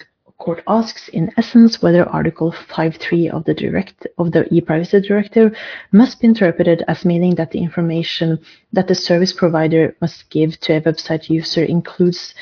[0.43, 5.55] court asks in essence whether Article 5.3 of the direct of the e-privacy directive
[5.91, 8.39] must be interpreted as meaning that the information
[8.73, 12.33] that the service provider must give to a website user includes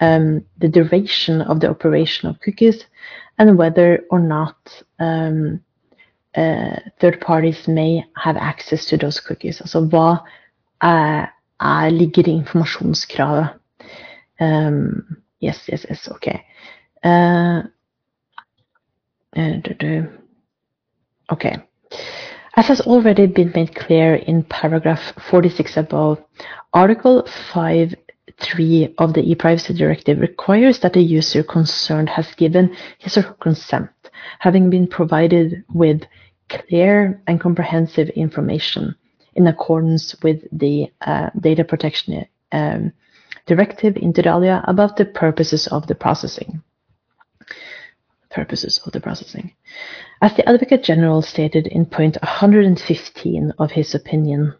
[0.00, 2.84] um, the duration of the operation of cookies
[3.38, 4.56] and whether or not
[4.98, 5.60] um,
[6.34, 9.60] third parties may have access to those cookies.
[9.60, 10.18] Altså hva
[10.82, 13.48] er, er ligger i informasjonskravet?
[14.40, 16.28] Um, yes, yes, yes, ok.
[17.04, 17.62] Uh,
[21.32, 21.56] okay.
[22.56, 26.18] As has already been made clear in paragraph 46 above,
[26.72, 27.22] Article
[27.52, 33.36] 5.3 of the e-privacy directive requires that the user concerned has given his or her
[33.40, 33.90] consent
[34.38, 36.02] having been provided with
[36.48, 38.94] clear and comprehensive information
[39.34, 42.92] in accordance with the uh, data protection um,
[43.46, 46.62] directive inter alia about the purposes of the processing.
[48.30, 49.52] Purposes of the processing.
[50.22, 54.54] As the Advocate General stated in point 115 of his opinion,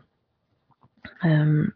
[1.22, 1.72] um,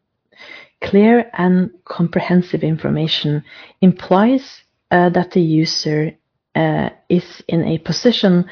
[0.83, 3.45] clear and comprehensive information
[3.81, 6.13] implies uh, that the user
[6.55, 8.45] uh, is in a position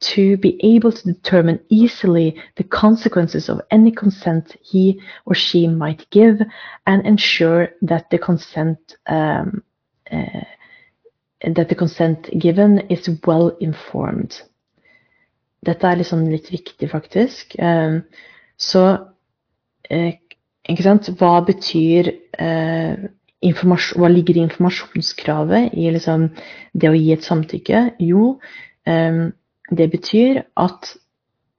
[0.00, 6.08] to be able to determine easily the consequences of any consent he or she might
[6.10, 6.40] give
[6.86, 9.62] and ensure that the consent um,
[10.10, 10.44] uh,
[11.46, 14.42] that the consent given is well informed.
[15.64, 17.56] Dette er liksom litt viktig, faktisk.
[17.58, 18.02] Um,
[18.56, 18.84] så
[19.90, 20.12] uh,
[20.68, 23.08] ikke sant, hva betyr uh,
[23.52, 26.28] hva ligger i informasjonskravet i liksom
[26.72, 27.82] det å gi et samtykke?
[28.00, 28.36] Jo,
[28.86, 29.24] um,
[29.70, 30.94] det betyr at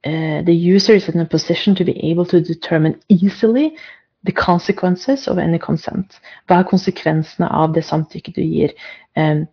[0.06, 3.76] uh, the user is in a position to be able to determine easily
[4.24, 6.18] the consequences of any consent.
[6.46, 8.74] Hva er konsekvensene av det samtykket du gir?
[9.14, 9.46] Um,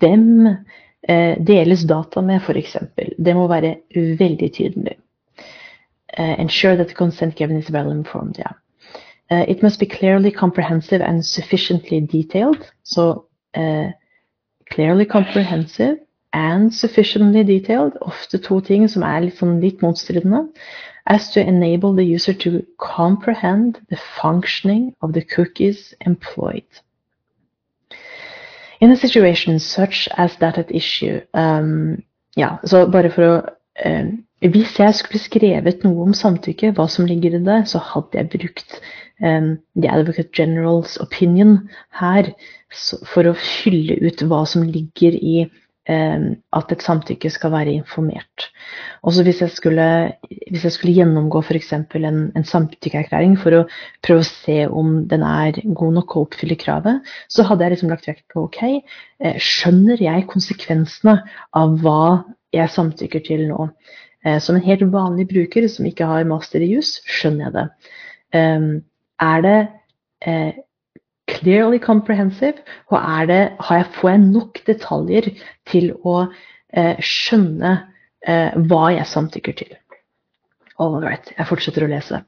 [0.00, 2.78] hvem uh, deles data med, f.eks.?
[2.96, 4.96] Det må være veldig tydelig.
[6.16, 8.38] Uh, ensure that the consent given is well informed.
[8.38, 8.56] ja.
[9.30, 12.70] Uh, it must be clearly comprehensive and sufficiently detailed.
[12.84, 13.90] So, uh,
[14.70, 15.98] clearly comprehensive
[16.32, 20.44] and sufficiently detailed, ofte to ting som er litt, sånn litt motstridende,
[21.06, 26.66] as to enable the user to comprehend the functioning of the cookies employed.
[28.80, 32.02] In a situation such as that at issue um,
[32.36, 33.36] Ja, så bare for å
[33.88, 38.18] um, Hvis jeg skulle skrevet noe om samtykke, hva som ligger i det, så hadde
[38.18, 38.74] jeg brukt
[39.20, 42.34] The Advocate Generals opinion her
[43.12, 45.46] for å fylle ut hva som ligger i
[45.86, 48.48] at et samtykke skal være informert.
[49.06, 49.84] Også hvis jeg skulle,
[50.50, 51.72] hvis jeg skulle gjennomgå f.eks.
[51.78, 53.66] En, en samtykkeerklæring for å
[54.02, 57.92] prøve å se om den er god nok og oppfyller kravet, så hadde jeg liksom
[57.92, 58.58] lagt vekt på ok,
[59.22, 61.20] eh, skjønner jeg konsekvensene
[61.56, 62.00] av hva
[62.56, 63.70] jeg samtykker til nå?
[64.26, 67.66] Eh, som en helt vanlig bruker som ikke har master i jus, skjønner jeg det.
[69.22, 69.58] Er det
[71.26, 72.62] clearly comprehensive?
[72.86, 75.30] Og er det, har jeg, får jeg nok detaljer
[75.70, 77.72] til å eh, skjønne
[78.26, 79.74] eh, hva jeg samtykker til?
[80.82, 82.22] All right, jeg fortsetter å lese.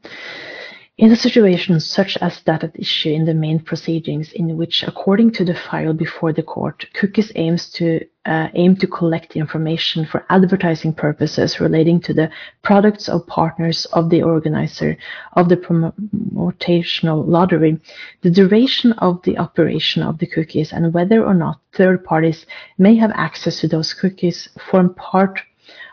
[0.99, 5.31] In a situation such as that at issue in the main proceedings, in which, according
[5.35, 10.27] to the file before the court, cookies aims to uh, aim to collect information for
[10.29, 12.29] advertising purposes relating to the
[12.63, 14.99] products or partners of the organizer
[15.35, 17.81] of the promotional lottery,
[18.23, 22.45] the duration of the operation of the cookies and whether or not third parties
[22.77, 25.41] may have access to those cookies form part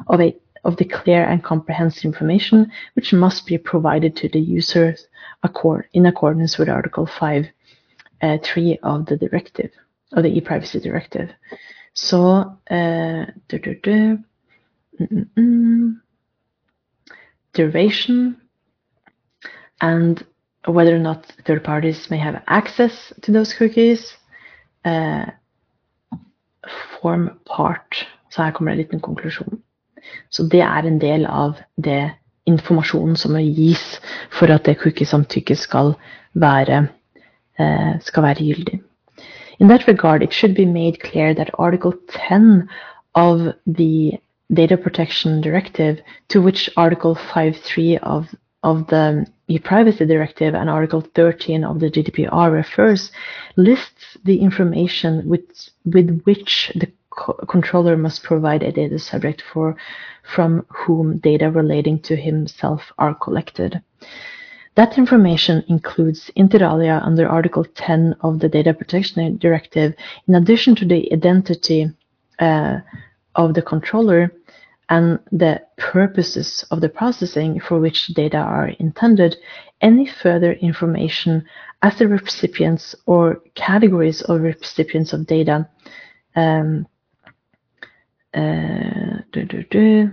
[0.07, 0.35] of a
[0.65, 4.95] of the clear and comprehensive information which must be provided to the user
[5.43, 7.45] accord, in accordance with Article 5,
[8.21, 9.71] uh, 3 of the directive,
[10.13, 11.29] of the e-privacy directive.
[11.93, 14.19] So, uh, du, du, du,
[14.99, 16.01] mm, mm,
[17.53, 18.41] duration
[19.81, 20.25] and
[20.67, 24.13] whether or not third parties may have access to those cookies
[24.83, 25.25] uh,
[27.01, 28.07] form part.
[28.29, 29.61] Så her kommer det en liten konklusjon.
[30.29, 32.11] Så det er en del av det
[32.45, 33.83] informasjonen som må gis
[34.33, 35.95] for at det cookie-samtykket skal
[36.33, 36.87] være,
[37.59, 38.81] eh, skal være gyldig.
[39.59, 42.67] In that regard, it should be made clear that Article 10
[43.15, 44.19] of the
[44.53, 51.63] Data Protection Directive, to which Article 5.3 of, of the e-privacy directive and Article 13
[51.63, 53.11] of the GDPR refers,
[53.55, 56.91] lists the information with, with which the
[57.47, 59.75] controller must provide a data subject for
[60.23, 63.81] from whom data relating to himself are collected.
[64.75, 69.93] That information includes inter alia under Article 10 of the Data Protection Directive,
[70.27, 71.89] in addition to the identity
[72.39, 72.79] uh,
[73.35, 74.33] of the controller
[74.89, 79.37] and the purposes of the processing for which the data are intended,
[79.81, 81.45] any further information
[81.81, 85.67] as the recipients or categories of recipients of data
[86.35, 86.85] um,
[88.35, 90.11] do, do, do.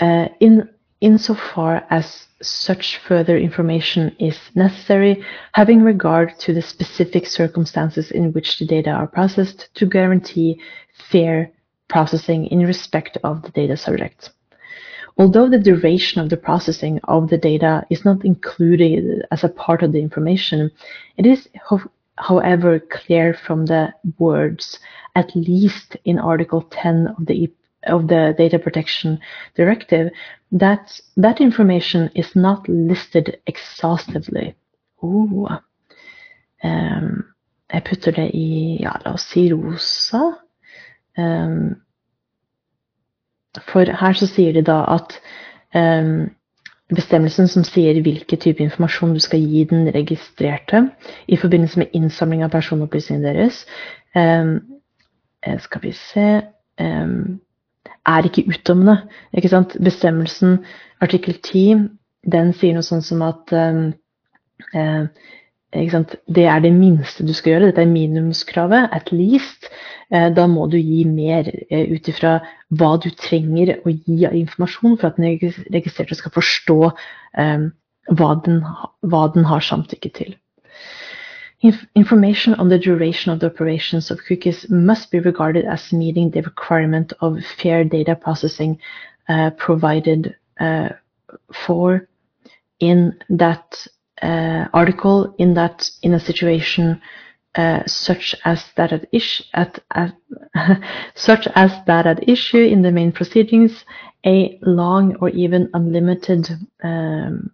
[0.00, 0.68] Uh, in
[1.00, 8.58] insofar as such further information is necessary, having regard to the specific circumstances in which
[8.58, 10.60] the data are processed to guarantee
[11.10, 11.50] fair
[11.88, 14.30] processing in respect of the data subject.
[15.18, 19.82] Although the duration of the processing of the data is not included as a part
[19.82, 20.70] of the information,
[21.18, 21.48] it is,
[22.20, 24.78] however, clear from the words
[25.16, 27.52] at least in Article 10 of the
[27.84, 29.18] of the Data Protection
[29.54, 30.10] Directive,
[30.52, 34.54] that that information is not listed exhaustively.
[35.02, 35.60] Oh.
[36.62, 37.24] Um,
[37.84, 40.38] putter det i ja, la oss rosa.
[41.18, 41.82] Um,
[43.66, 45.20] for her så de da at
[45.74, 46.30] um,
[46.96, 50.86] bestemmelsen som sier hvilken type informasjon du skal gi den registrerte
[51.28, 53.64] i forbindelse med innsamling av personopplysningene deres,
[54.14, 54.58] um,
[55.42, 56.42] Eh, skal vi se
[58.06, 58.96] Er ikke utdømmende.
[59.32, 59.76] Ikke sant?
[59.84, 60.64] Bestemmelsen,
[61.00, 61.88] artikkel 10,
[62.32, 65.04] den sier noe sånn som at eh,
[65.72, 67.70] det er det minste du skal gjøre.
[67.70, 68.90] Dette er minimumskravet.
[68.92, 69.70] At least.
[70.10, 72.40] Eh, da må du gi mer ut ifra
[72.74, 75.38] hva du trenger å gi av informasjon for at den
[75.70, 76.78] registrerte skal forstå
[78.10, 78.62] hva den,
[79.06, 80.34] hva den har samtykke til.
[81.94, 86.40] Information on the duration of the operations of cookies must be regarded as meeting the
[86.40, 88.78] requirement of fair data processing
[89.28, 90.88] uh, provided uh,
[91.52, 92.08] for
[92.80, 93.86] in that
[94.22, 97.00] uh, article in that in a situation
[97.56, 100.14] uh, such as that at, issue, at, at
[101.14, 103.84] such as that at issue in the main proceedings,
[104.24, 106.48] a long or even unlimited
[106.84, 107.50] um,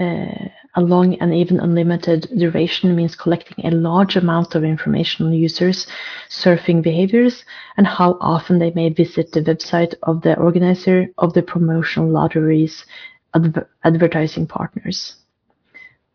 [0.00, 5.32] uh, a long and even unlimited duration means collecting a large amount of information on
[5.32, 5.86] users'
[6.30, 7.44] surfing behaviors
[7.76, 12.86] and how often they may visit the website of the organizer of the promotional lotteries
[13.34, 15.16] adver advertising partners.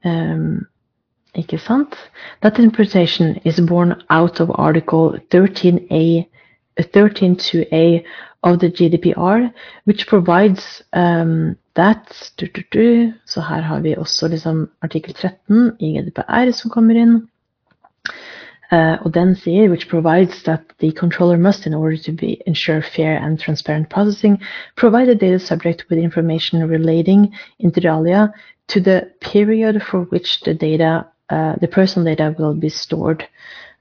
[0.05, 0.67] Um,
[1.35, 1.95] ikke sant?
[2.41, 6.27] That interpretation is born out of Article 13A,
[6.79, 8.03] 13.2a
[8.43, 9.51] of the GDPR,
[9.85, 12.31] which provides um, that.
[12.37, 13.13] Du, du, du.
[13.25, 17.27] Så her har vi også liksom artikkel 13 i GDPR som kommer inn.
[18.69, 22.81] Uh, og den sier which provides that the controller must, in order to be, ensure
[22.81, 24.41] fair and transparent processing,
[24.75, 28.33] provide the data subject with information relating inter alia
[28.67, 33.25] to the period for which the data, uh, the personal data will be stored,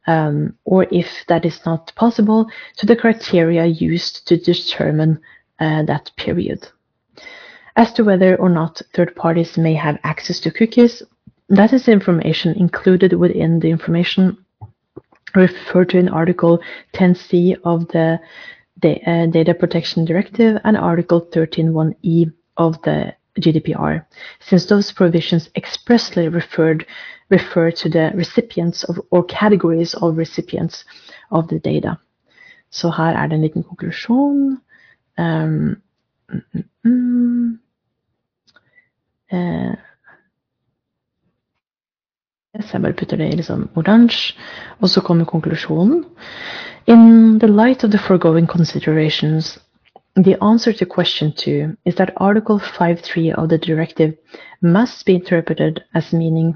[0.06, 5.18] um, or if that is not possible, to the criteria used to determine
[5.58, 6.68] uh, that period.
[7.74, 11.02] As to whether or not third parties may have access to cookies,
[11.48, 14.36] that is information included within the information
[15.34, 16.60] referred to in Article
[16.94, 18.20] 10c of the
[18.84, 24.04] uh, Data Protection Directive and Article 13.1e of the GDPR,
[24.40, 26.86] since those provisions expressly referred
[27.28, 30.84] refer to the recipients of, or categories of recipients
[31.30, 31.96] of the data.
[32.70, 34.60] Så her er det en liten konklusjon.
[35.18, 35.82] Um,
[36.28, 37.58] mm, mm, mm.
[39.32, 39.74] Eh,
[42.60, 44.34] så jeg bare putter det i liksom oransje.
[44.80, 46.04] Og så kommer konklusjonen.
[46.86, 49.58] In the light of the foregoing considerations,
[50.16, 54.14] the answer to question two is that Article 5.3 of the directive
[54.62, 56.54] must be interpreted as meaning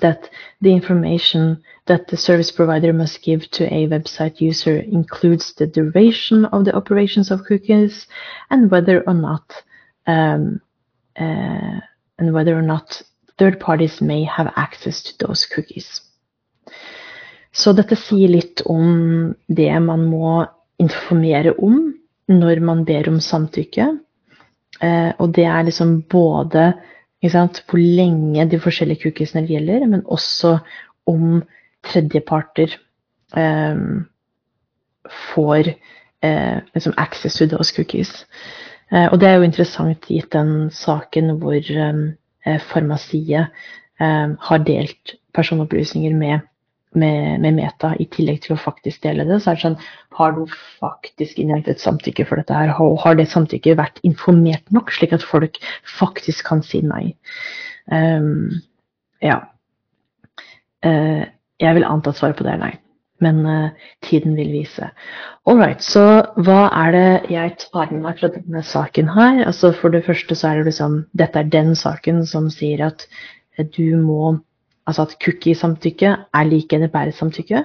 [0.00, 5.66] that the information that the service provider must give to a website user includes the
[5.66, 8.06] duration of the operations of cookies
[8.50, 9.62] and whether or not
[10.06, 10.60] um,
[11.20, 11.80] uh,
[12.18, 13.02] and whether or not
[13.38, 16.00] third parties may have access to those cookies.
[17.52, 20.38] Så dette sier litt om det man må
[20.80, 21.92] informere om
[22.32, 23.90] når man ber om samtykke.
[24.80, 26.72] Eh, og det er liksom både
[27.30, 30.56] sant, hvor lenge de forskjellige cookiesene gjelder, men også
[31.06, 31.42] om
[31.86, 32.78] tredjeparter
[33.36, 33.84] eh,
[35.34, 35.74] får
[36.24, 38.24] eh, liksom access to those cookies.
[38.90, 42.02] Eh, og det er jo interessant gitt den saken hvor Eh,
[42.70, 43.52] farmasiet
[44.00, 46.42] eh, har delt personopplysninger med,
[46.92, 49.40] med, med, Meta, i tillegg til å faktisk dele det.
[49.40, 49.78] Så er det sånn
[50.18, 50.42] Har du
[50.80, 52.74] faktisk innhentet samtykke for dette her?
[52.76, 55.56] Har det samtykket vært informert nok, slik at folk
[55.98, 57.14] faktisk kan si nei?
[57.88, 58.60] Um,
[59.24, 59.40] ja.
[60.84, 61.24] Uh,
[61.62, 62.74] jeg vil anta at svaret på det er nei
[63.22, 64.90] men uh, tiden vil vise.
[65.46, 69.42] All right, så hva er det jeg tar med meg fra denne saken her?
[69.46, 73.06] Altså For det første så er det liksom Dette er den saken som sier at
[73.76, 74.38] du må
[74.88, 77.60] Altså at cookie-samtykke er lik NPR-samtykke.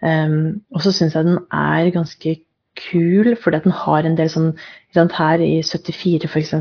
[0.00, 2.38] Um, og så syns jeg den er ganske
[2.80, 4.54] kul, fordi at den har en del sånn
[4.96, 6.54] Her i 74 f.eks.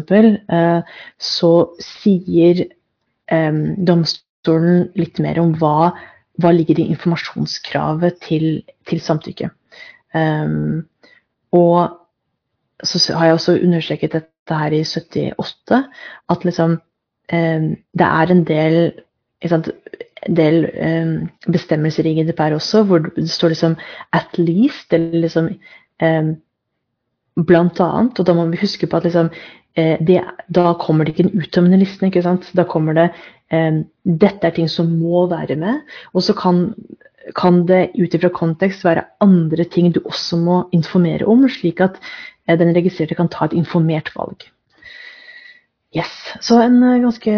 [0.52, 0.82] Uh,
[1.16, 2.66] så sier
[3.32, 5.94] um, domstolen litt mer om hva
[6.40, 9.50] hva ligger i informasjonskravet til, til samtykke.
[10.16, 10.86] Um,
[11.52, 11.98] og
[12.84, 15.84] så har jeg også understreket dette her i 78,
[16.30, 16.78] at liksom
[17.34, 17.70] um,
[18.00, 18.78] det er en del,
[19.46, 19.70] sant,
[20.28, 21.16] del um,
[21.52, 23.76] bestemmelser i GDPR også hvor det står liksom
[24.14, 25.52] 'at least' eller liksom
[27.48, 28.20] blant annet.
[28.20, 29.32] Og da må vi huske på at liksom,
[29.78, 30.22] eh, det,
[30.56, 32.10] da kommer det ikke en uttømmende liste.
[32.56, 33.10] Da kommer det
[33.50, 35.82] Dette er ting som må være med.
[36.14, 36.68] Og så kan,
[37.36, 42.00] kan det ut ifra kontekst være andre ting du også må informere om, slik at
[42.48, 44.48] eh, den registrerte kan ta et informert valg.
[45.96, 47.34] Yes, Så en eh, ganske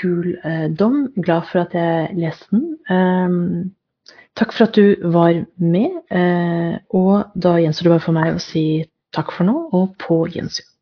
[0.00, 1.08] kul eh, dom.
[1.16, 3.72] Glad for at jeg leste den.
[4.34, 6.00] Takk for at du var med.
[6.90, 8.64] Og da gjenstår det bare for meg å si
[9.14, 10.73] takk for nå, og på gjensyn.